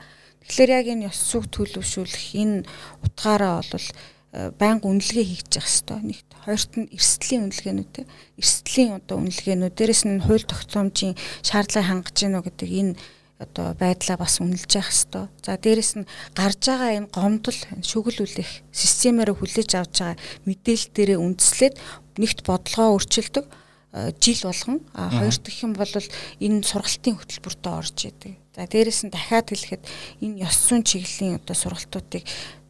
[0.50, 2.66] Тэгэхээр яг энэ ёс сүг төлөвшүүлэх энэ
[3.06, 3.88] утгаараа бол
[4.36, 6.00] байнга үнэлгээ хийж явах хэрэгтэй.
[6.04, 8.02] Нэгт хоёрт нь эрсдлийн үнэлгээнүүд те
[8.36, 11.16] эрсдлийн одоо үнэлгээнүүд дээрэс нь хууль тогтоомжийн
[11.48, 12.94] шаардлагыг хангаж гинөө гэдэг энэ
[13.40, 15.28] одоо байдлаа бас үнэлж явах хэвээр.
[15.44, 21.76] За дээрэс нь гарч байгаа энэ гомдол шүглүүлэх системээр хүлээж авч байгаа мэдээлэл дээрээ үндэслээд
[22.20, 23.46] нэгт бодлогоо өөрчилдөг
[24.20, 28.36] жил болгон хоёр дахь юм бол энэ сургалтын хөтөлбөртөө орж идэг.
[28.56, 29.84] За дээрэс нь дахиад хэлэхэд
[30.20, 32.24] энэ ёс зүйн чиглэлийн одоо сургалтуудыг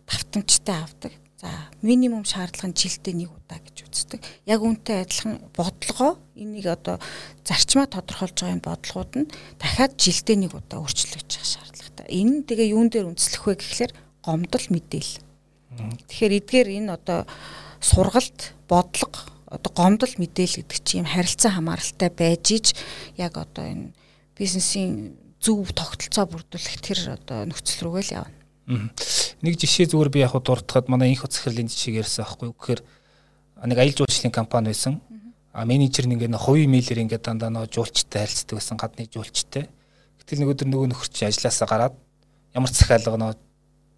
[0.06, 1.14] давтамжтай авдаг.
[1.36, 1.52] За
[1.84, 4.24] минимум шаардлага нь жилдээ нэг удаа гэж үздэг.
[4.48, 6.96] Яг үүнтэй адилхан бодлогоо энийг одоо
[7.44, 12.08] зарчмаа тодорхойлж байгаа энэ бодлогууд нь дахиад жилдээ нэг удаа өөрчлөгдөж явах шаардлагатай.
[12.08, 13.92] Энэ нь тэгээ юун дээр үндэслэх вэ гэхлээр
[14.24, 15.20] гомдол мэдээлэл.
[16.08, 17.20] Тэгэхээр эдгээр энэ одоо
[17.84, 19.20] сургалт, бодлого,
[19.52, 22.68] одоо гомдол мэдээлэл гэдэг чинь юм харилцан хамааралтай байж иж
[23.20, 23.92] яг одоо энэ
[24.40, 28.35] бизнесийн зөв тогтолцоо бүрдүүлэх тэр одоо нөхцөл рүүгээ л явна.
[28.66, 32.82] Нэг жишээ зүгээр би яг дуртахад манай инх захирлын жишээг ярьсан аахгүй юу гэхээр
[33.70, 35.02] нэг аялал жуулчлалын компани байсан.
[35.54, 39.70] А менежер нэг ингээ хувийн мэйлэр ингээ дандаа нөө жуулчтай харилцдаг байсан гадны жуулчтай.
[40.20, 41.96] Гэтэл нэг өдөр нөгөө нөхөр чи ажилласаа гараад
[42.58, 43.34] ямар захиалга нөө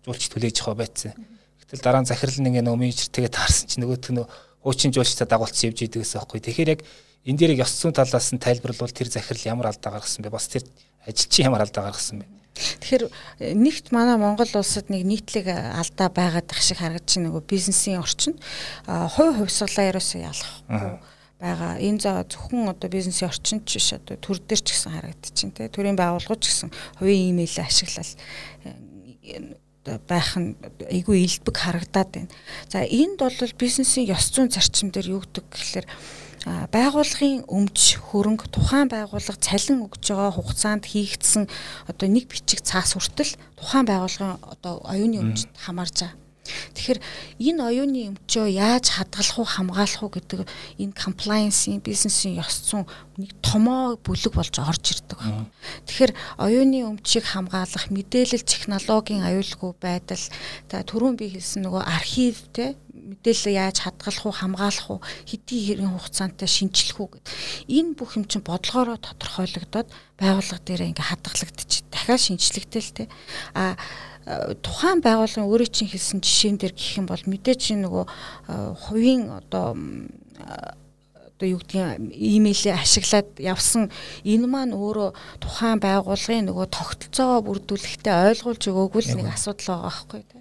[0.03, 1.15] жуулч түлээж яваа байцсан.
[1.63, 4.21] Гэтэл дараа нь захирал нэг нөгөө менежер тэгээд таарсан чи нөгөөх нь
[4.61, 6.43] хуучин жуулчтай дагуулсан явж идэг гэсэн аахгүй.
[6.43, 6.81] Тэгэхээр яг
[7.25, 10.29] энэ дээр яг ёс зүйн талаас нь тайлбарлавал тэр захирал ямар алдаа гаргасан бэ?
[10.29, 10.67] Бас тэр
[11.07, 12.36] ажилчин ямар алдаа гаргасан бэ?
[12.57, 17.29] Тэгэхээр э, нэгт манай Монгол улсад нэг нийтлэг э, алдаа байгаад их шиг харагдаж байна
[17.29, 18.37] нөгөө бизнесийн орчинд
[18.87, 20.53] хувь хувьсгалаа ерөөсөө ялах.
[21.39, 21.77] байгаа.
[21.77, 25.69] Энэ за зөвхөн одоо бизнесийн орчинд ч биш одоо төр дээр ч гэсэн харагдчихээн тий.
[25.69, 28.13] Төрийн байгууллагууд ч гэсэн хувийн имэйл ашиглал
[30.09, 30.57] байх нь
[30.89, 32.29] айгүй илбэг харагдаад байна.
[32.69, 35.87] За энд бол бизнесийн ёс зүйн зарчим дээр юу гэдэг гэхээр
[36.45, 41.49] байгууллагын өмч хөрөнгө тухайн байгууллага цалин өгж байгаа хугацаанд хийгдсэн
[41.89, 46.26] одоо нэг бичиг цаас хүртэл тухайн байгууллагын одоо оюуны өмчөд хамаарж байгаа.
[46.73, 46.99] Тэгэхээр
[47.39, 50.39] энэ оюуны өмчөө яаж хадгалах уу хамгаалах уу гэдэг
[50.81, 52.85] энэ compliance-ийн бизнесийн ёс зүйн
[53.17, 55.19] нэг томоо бүлэг болж орж ирдэг.
[55.87, 60.23] Тэгэхээр оюуны өмчийг хамгаалах мэдээлэл технологийн аюулгүй байдал
[60.69, 62.77] за түрүүн би хэлсэн нөгөө архив те
[63.07, 67.25] мэдээлэл яаж хадгалах уу хамгаалах уу хэдий хэрэг хугацаантай шинжлэх үү гэд.
[67.71, 69.87] Энэ бүх юм чинь бодлогоороо тодорхойлогдоод
[70.19, 71.87] байгууллага дээр ингээ хадгалагдчих.
[71.87, 73.03] Дахиад шинжлэхтэл те.
[73.55, 73.79] А
[74.59, 78.05] тухайн байгууллагын өөрөө чинь хэлсэн жишээн дээр гэх юм бол мэдээч нөгөө
[78.83, 79.79] хувийн одоо
[81.37, 83.87] одоо юу гэдгийг имэйлээ ашиглаад явсан
[84.25, 90.36] энэ маань өөрөө тухайн байгууллагын нөгөө тогтолцоогоо бүрдүүлэхдээ ойлгуулж өгөөгүй л нэг асуудал байгаа байхгүй.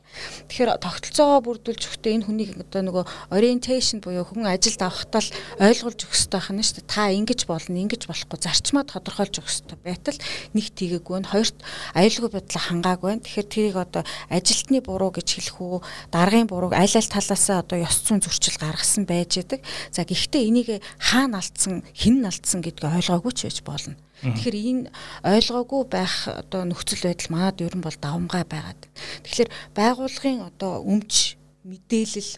[0.48, 3.04] Тэгэхээр тогтолцоогоо бүрдүүлж өгөхдөө энэ хүнийг одоо нөгөө
[3.34, 6.92] orientation буюу хүн ажилд авахтаа л ойлгуулж өгөх хэрэгтэй байна шүү дээ.
[6.92, 10.18] Та ингэж болно, ингэж болохгүй зарчмаа тодорхойлж өгөх хэрэгтэй байтал
[10.56, 11.32] нэг тгийггүй байна.
[11.32, 11.58] Хоёрт
[11.94, 13.24] аюулгүй байдлаа хангаагүй байна.
[13.26, 15.78] Тэгэхээр тэрийг одоо ажилтны буруу гэж хэлэх үү,
[16.14, 19.60] даргын буруу аль аль талаасаа одоо ёс зүйн зөрчил гаргасан байж идэг.
[19.90, 23.96] За гэхдээ энийг хаана алдсан, хэн алдсан гэдгийг ойлгоогүй ч байж болно.
[24.24, 24.82] Тэгэхээр энэ
[25.24, 28.80] ойлгоогүй байх одоо нөхцөл байдал манад ер нь бол давмгай байгаад.
[29.28, 31.36] Тэгэхээр байгууллагын одоо өмч
[31.68, 32.32] мэдээлэл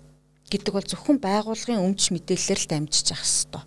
[0.51, 3.64] гэдэг бол зөвхөн байгууллагын өмч мэдээлэлээр л дамжиж явах хэрэгтэй.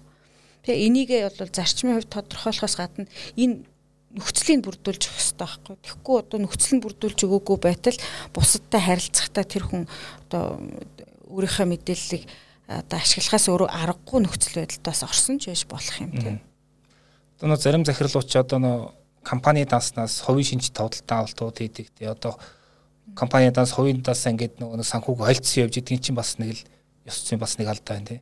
[0.67, 3.07] Тэгээ энийгээ бол зарчмын хувьд тодорхойлохоос гадна
[3.39, 3.63] энэ
[4.11, 5.75] нөхцөлийг бүрдүүлж өгөх хэрэгтэй байхгүй.
[5.79, 7.97] Тэгэхгүй одоо нөхцөл нь бүрдүүлж өгөөгүй байтал
[8.35, 9.83] бусадтай харилцахдаа тэр хүн
[10.27, 10.59] одоо
[11.31, 12.23] өөрийнхөө мэдээллийг
[12.67, 16.37] одоо ашиглахаас өөрөө аргагүй нөхцөл байдалтаас орсон ч байж болох юм тийм.
[17.41, 18.77] Одоо нөө зарим захирлууч одоо нөө
[19.25, 21.89] компани данснаас хувийн шинж тодтолтой авалтууд хийдэг.
[21.97, 22.37] Тэгээ одоо
[23.17, 26.61] компани данс хувийн данс ингээд нөгөө санхүүг хойлцсон явж идэгэн чинь бас нэг л
[27.09, 28.21] ёс зүйн бас нэг алдаа байна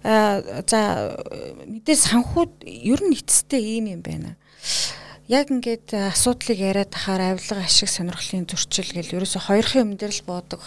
[0.00, 1.20] Аа за
[1.68, 4.40] мэдээ санхүүд ер нь эцэстээ ийм юм байна.
[5.28, 10.24] Яг ингээд асуудлыг яриад тахаар авилга ашиг сонирхлын зөрчил гэл ерөөсө хоёрын юм дээр л
[10.24, 10.64] боодог.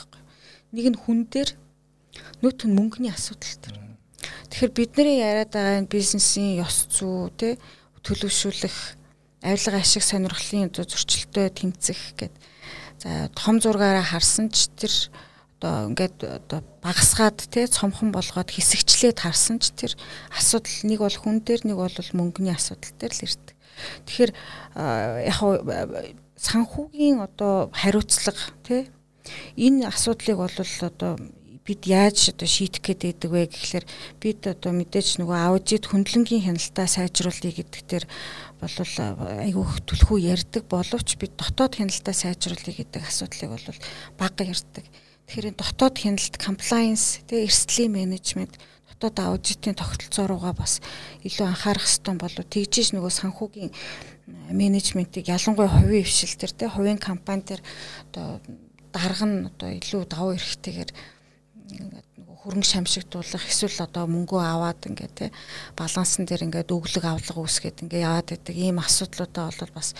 [0.77, 1.57] Нэг нь хүн дээр
[2.37, 3.82] нөгөөх нь мөнгөний асуудал дээр.
[4.49, 7.49] Тэгэхээр бидний яриад байгаа энэ бизнесийн ёс зүй те
[8.03, 8.77] төлөвшүүлэх
[9.43, 12.33] авилга ашиг сонирхлын зөрчилтэй тэмцэх гэд
[13.03, 14.93] за том зургаараа харсан ч тэр
[15.63, 19.91] одоо ингээд одоо багасгаад те цомхон болгоод хэсэгчлээд харсан ч тэр
[20.31, 23.55] асуудал нэг бол хүн дээр нэг бол мөнгөний асуудал дээр л ирдэг.
[24.07, 24.31] Тэгэхээр
[25.27, 25.39] яг
[26.35, 28.91] санхүүгийн одоо хариуцлага те
[29.55, 31.15] энэ асуудлыг бол одоо
[31.63, 33.85] бид яаж одоо шийдэх гээд байдаг вэ гэхлээр
[34.19, 38.05] бид одоо мэдээж нөгөө аудит хөндлөнгийн хяналтаа сайжруулъя гэдэг дээр
[38.59, 38.75] бол
[39.47, 43.67] айгүй төлхөө ярьдаг боловч бид дотоод хяналтаа сайжруулъя гэдэг асуудлыг бол
[44.19, 44.83] бага ярьдаг.
[45.27, 48.59] Тэгэхээр дотоод хяналт compliance тэгээ эрсдлийн менежмент
[48.99, 50.83] дотоод аудитын тогтолцоо руугаа бас
[51.23, 53.71] илүү анхаарах хэрэгтэй болов тэгжиж нөгөө санхүүгийн
[54.51, 57.61] менежментийг ялангуяа хувийн хвшил төр тэ хувийн компани төр
[58.11, 58.39] одоо
[58.91, 60.91] дарга нь одоо илүү давуу эрхтэйгээр
[61.71, 65.25] ингээд нөгөө хөрөнгө шамшигдуулах эсвэл одоо мөнгөө аваад ингээд те
[65.79, 69.95] балансан дээр ингээд өглөг авлага үүсгээд ингээд яваад байдаг ийм асуудлуудаа бол бас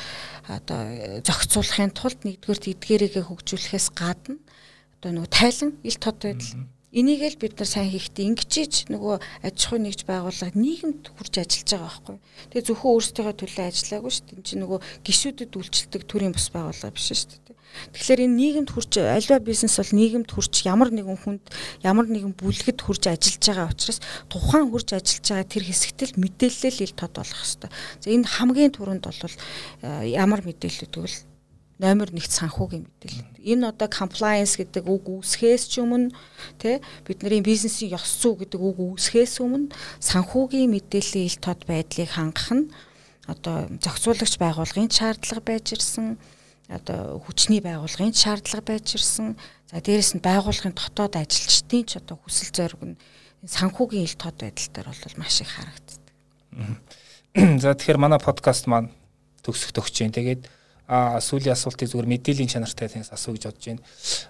[0.52, 0.80] одоо
[1.24, 4.36] зохицуулахын тулд нэгдүгээр эдгээрийгээ хөгжүүлэхээс гадна
[5.00, 9.58] одоо нөгөө тайлан ил тод байдал Энийг л бид нар сайн хийхдээ ингэчиж нөгөө аж
[9.66, 12.18] ахуй нэгж байгууллага нийгэмд хурж ажиллаж байгаа байхгүй.
[12.54, 14.38] Тэгээ зөвхөн өөрсдийнхөө төлөө ажиллаагүй шүү дээ.
[14.38, 17.43] Энд чинь нөгөө гişүүдэд үйлчлдэг төрийн бус байгууллага биш шүү дээ.
[17.94, 21.44] Тэгэхээр энэ нийгэмд хурж альва бизнес бол нийгэмд хурж ямар нэгэн хүнд
[21.82, 24.00] ямар нэгэн бүлгэд хурж ажиллаж байгаа учраас
[24.30, 27.74] тухайн хурж ажиллаж байгаа тэр хэсэгтэл мэдээлэл ил тод болох хэвээр.
[28.02, 29.36] За энэ хамгийн түрүүнд бол
[30.06, 31.18] ямар мэдээлэл өгвөл
[31.84, 33.44] номер 1 санхүүгийн мэдээлэл.
[33.44, 36.14] Энэ одоо compliance гэдэг үг үүсгэхээс ч өмнө
[36.62, 42.50] тий бидний бизнесийн ёс зүй гэдэг үг үүсгэхээс өмнө санхүүгийн мэдээллийн ил тод байдлыг хангах
[42.54, 42.70] нь
[43.28, 46.16] одоо зохицуулагч байгууллагын шаардлага байж ирсэн
[46.70, 49.36] одоо хүчний байгууллагын шаардлага байж ирсэн.
[49.72, 53.00] За дээрэс нь байгууллагын дотоод ажилчдын ч одоо хүсэл зориг нь
[53.44, 56.02] санхүүгийн ил тод байдал дээр бол маш их харагддаг.
[57.64, 58.94] За тэгэхээр манай подкаст маань
[59.44, 60.16] төгсөх төгсөж जैन.
[60.16, 60.48] Тэгээд
[60.88, 63.84] а сүүлийн асуултыг зүгээр мэдээллийн чанартай танаас асуу гэж бодож байна.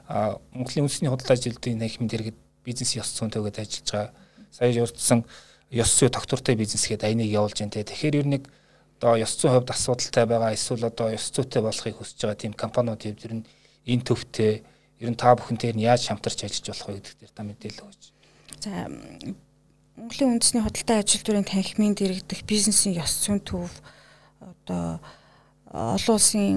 [0.07, 0.17] А
[0.53, 4.11] Монголын үндэсний худал ажилтны танхимын дэргэд бизнес ёс зүйн төгөөд ажиллаж байгаа.
[4.53, 5.25] Сая урдсан
[5.73, 7.83] ёс зүй доктортой бизнес гээд айныг явуулж байна те.
[7.83, 8.43] Тэгэхээр ер нэг
[9.03, 13.03] одоо ёс зүйн хувьд асуудалтай байгаа эсвэл одоо ёс зүйтэй болохыг хүсэж байгаа тийм компаниуд
[13.03, 13.43] ер нь
[13.83, 14.63] энэ төвтэй
[15.03, 18.03] ер нь та бүхэнтэй нь яаж хамтарч ажиллаж болох вэ гэдэг дээр та мэдээлэл өгөөч.
[18.63, 18.71] За
[19.99, 23.67] Монголын үндэсний худалдаа ажил төрийн танхимын дэргэдэх бизнесийн ёс зүйн төв
[24.39, 25.03] одоо
[25.67, 26.47] олон улсын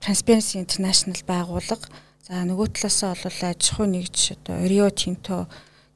[0.00, 1.92] Transparency International байгууллага
[2.24, 5.44] за нөгөө талаасаа бол аж ахуй нэгж одоо Rio Tinto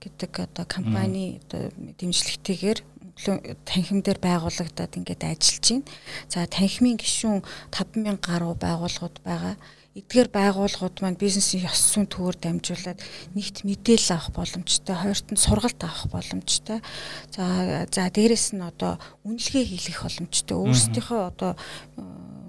[0.05, 2.85] гэдэг одоо компани одоо дэмжлэгтэйгээр
[3.17, 5.89] танхим дээр байгуулагдаад ингээд ажиллаж байна.
[6.29, 7.41] За танхимын гишүүн
[7.73, 9.57] 5000 гаруй байгууллагууд байгаа.
[9.97, 13.01] Эдгээр байгууллагууд маань бизнесийн ёс зүйн төвөөр дамжуулаад
[13.33, 16.85] нэгт мэдээлэл авах боломжтой, хоёрт нь сургалт авах боломжтой.
[17.33, 20.57] За за дээрэс нь одоо үнэлгээ хийх боломжтой.
[20.61, 21.57] Өөрсдийнхөө одоо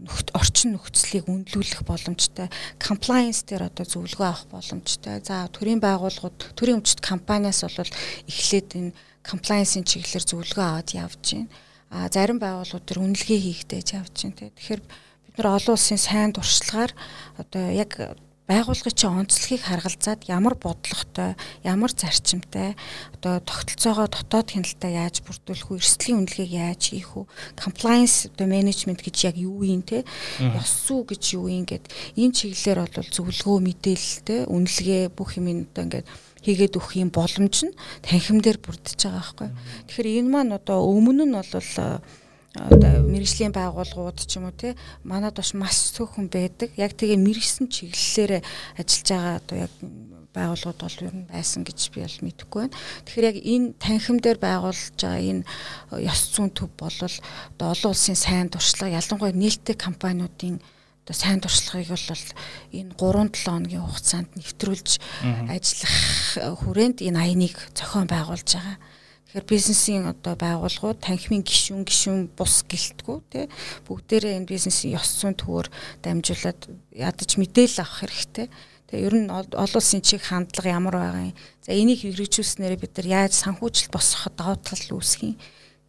[0.03, 5.23] нөхд орчин нөхцөлийг үнэлүүлэх боломжтой compliance дээр одоо зөвлөгөө авах боломжтой.
[5.23, 7.91] За төрийн байгууллагууд төрийн өмчт компаниас бол
[8.27, 8.91] эхлээд энэ
[9.27, 11.51] compliance-ийн чиглэлээр зөвлөгөө аваад явж байна.
[11.91, 14.51] А зарим байгууллагууд төр үнэлгээ хийхдээ явж байна.
[14.55, 14.81] Тэгэхээр
[15.37, 16.91] нар олон улсын сайн туршлагаар
[17.37, 18.17] одоо яг
[18.47, 21.35] байгуулгын чинь онцлогийг харгалзаад ямар бодлоготой,
[21.67, 22.79] ямар зарчимтай
[23.19, 27.27] одоо тогтолцоогоо дотоод хяналтаа яаж бүрдүүлэх үү, эрсдлийн үнэлгээг яаж хийх үү,
[27.59, 30.07] compliance одоо management гэж яг юу юм те,
[30.39, 31.91] ёс зүй гэж юу юм гэд.
[32.15, 36.07] Энэ чиглэлээр бол зөвлөгөө мэдээлэлтэй үнэлгээ бүх юм одоо ингээд
[36.43, 39.49] хийгээд өгөх юм боломж нь танхим дээр бүрдэж байгаа байхгүй.
[39.87, 41.49] Тэгэхээр энэ маань одоо өмнө нь бол
[42.57, 44.73] одоо мэрэгжлийн байгууллагууд ч юм уу те
[45.05, 46.73] манад бас маш цөөхөн байдаг.
[46.77, 48.41] Яг тэгээ мэрэгсэн чиглэлээр
[48.77, 49.73] ажиллаж байгаа одоо яг
[50.33, 52.77] байгууллагууд бол ер нь байсан гэж би бол мэдэхгүй байна.
[53.05, 55.43] Тэгэхээр яг энэ танхим дээр байгуулж байгаа энэ
[56.05, 60.61] ёс зүйн төв бол одоо олон улсын сайн туршлага ялангуяа нээлттэй компаниудын
[61.07, 62.19] одоо сайн туршлагыг бол
[62.75, 64.99] энэ 3-7 хоногийн хугацаанд нэвтрүүлж
[65.47, 65.95] ажиллах
[66.59, 68.75] хүрээнд энэ аяныг зохион байгуулж байгаа.
[69.31, 73.47] Тэгэхээр бизнесийн одоо байгууллагууд танхимын гишүүн гишүүн бус гэлтгүү тий
[73.87, 75.71] бүгдээрээ энэ бизнесийн ёс зүйн төвөөр
[76.03, 78.47] дамжуулаад ядаж мэдээлэл авах хэрэгтэй.
[78.91, 81.39] Тэгээ ер нь олон улсын чиг хандлага ямар байгаа юм.
[81.63, 85.35] За энийг хэрэгжүүлснээр бид нар яаж санхүүжилт босгоход давуу тал үүсэх юм.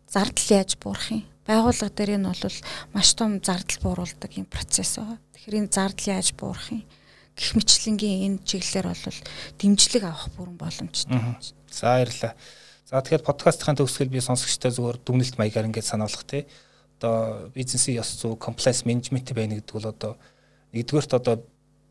[0.07, 1.23] Зардал яаж буурах юм.
[1.49, 2.59] Байгууллага дээр энэ бол
[2.93, 5.17] маш том зардал бууруулдаг юм процесс байгаа.
[5.33, 6.85] Тэгэхээр энэ зардал яаж буурах юм
[7.33, 9.21] гэх мэтлэнгийн энэ чиглэлээр бол
[9.57, 11.17] дэмжлэг авах бүрэн боломжтой.
[11.73, 12.37] За баярлалаа.
[12.85, 16.45] За тэгэхээр подкастын төгсгөл би сонсогчтой зүгээр дүгнэлт маягаар ингээд сануулгах тий.
[17.01, 20.13] Одоо бизнесийн ёс зүй compliance management байна гэдэг бол одоо
[20.77, 21.41] нэгдүгээрт одоо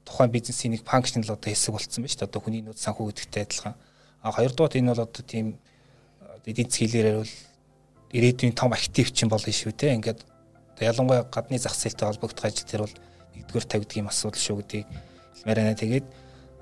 [0.05, 2.29] тухайн бизнесийн нэг functional одоо хэсэг болцсон байна шүү дээ.
[2.29, 3.75] Одоо хүний нөөц санхүү гэдэгтэй адилхан.
[4.21, 5.57] А хоёрдугаар энэ бол одоо тийм
[6.45, 7.33] эдийн засгийн хэлээрээр бол
[8.11, 9.97] ирээдүйн том актив чинь болно шүү дээ.
[9.99, 10.21] Ингээд
[10.79, 12.95] ялангуяа гадны зах зээлтэй холбогдох ажил дээр бол
[13.35, 14.87] нэгдүгээр тавьдаг юм асуудал шүү гэдгийг
[15.35, 15.75] хэлмээр байна.
[15.75, 16.07] Тэгээд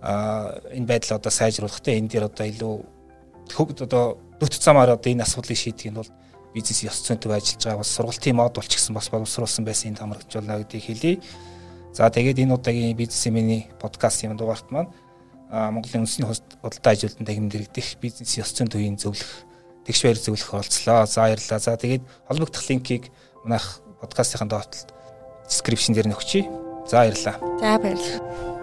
[0.02, 2.76] а энэ байдлаа одоо сайжруулах те энэ дээр одоо илүү
[3.54, 6.12] хөгд одоо дөт замаар одоо энэ асуудлыг шийдэх нь бол
[6.54, 10.62] бизнес ёс зүйнтэй ажиллаж байгаа бас сургалтын модуль ч гэсэн бас боловсруулсан байсан энэ хамрагдуулна
[10.64, 11.20] гэдгийг хэлье.
[11.94, 14.92] За тэгээд энэ удаагийн бизнес миний подкаст юм дугаарт маань
[15.52, 19.46] Монголын үндэсний худалдаа ажилтнаа тагнам дэрэгдэх бизнес ёс зүйн төвийн зөвлөх
[19.86, 21.06] тэгш баяр зөвлөх оролцлоо.
[21.06, 21.60] За баярлалаа.
[21.60, 23.14] За тэгээд холбогдох линкийг
[23.46, 24.90] манайх подкастын доотлолт
[25.48, 26.50] description дээр нөхчий.
[26.90, 27.38] За баярлалаа.
[27.62, 28.55] За баярлалаа.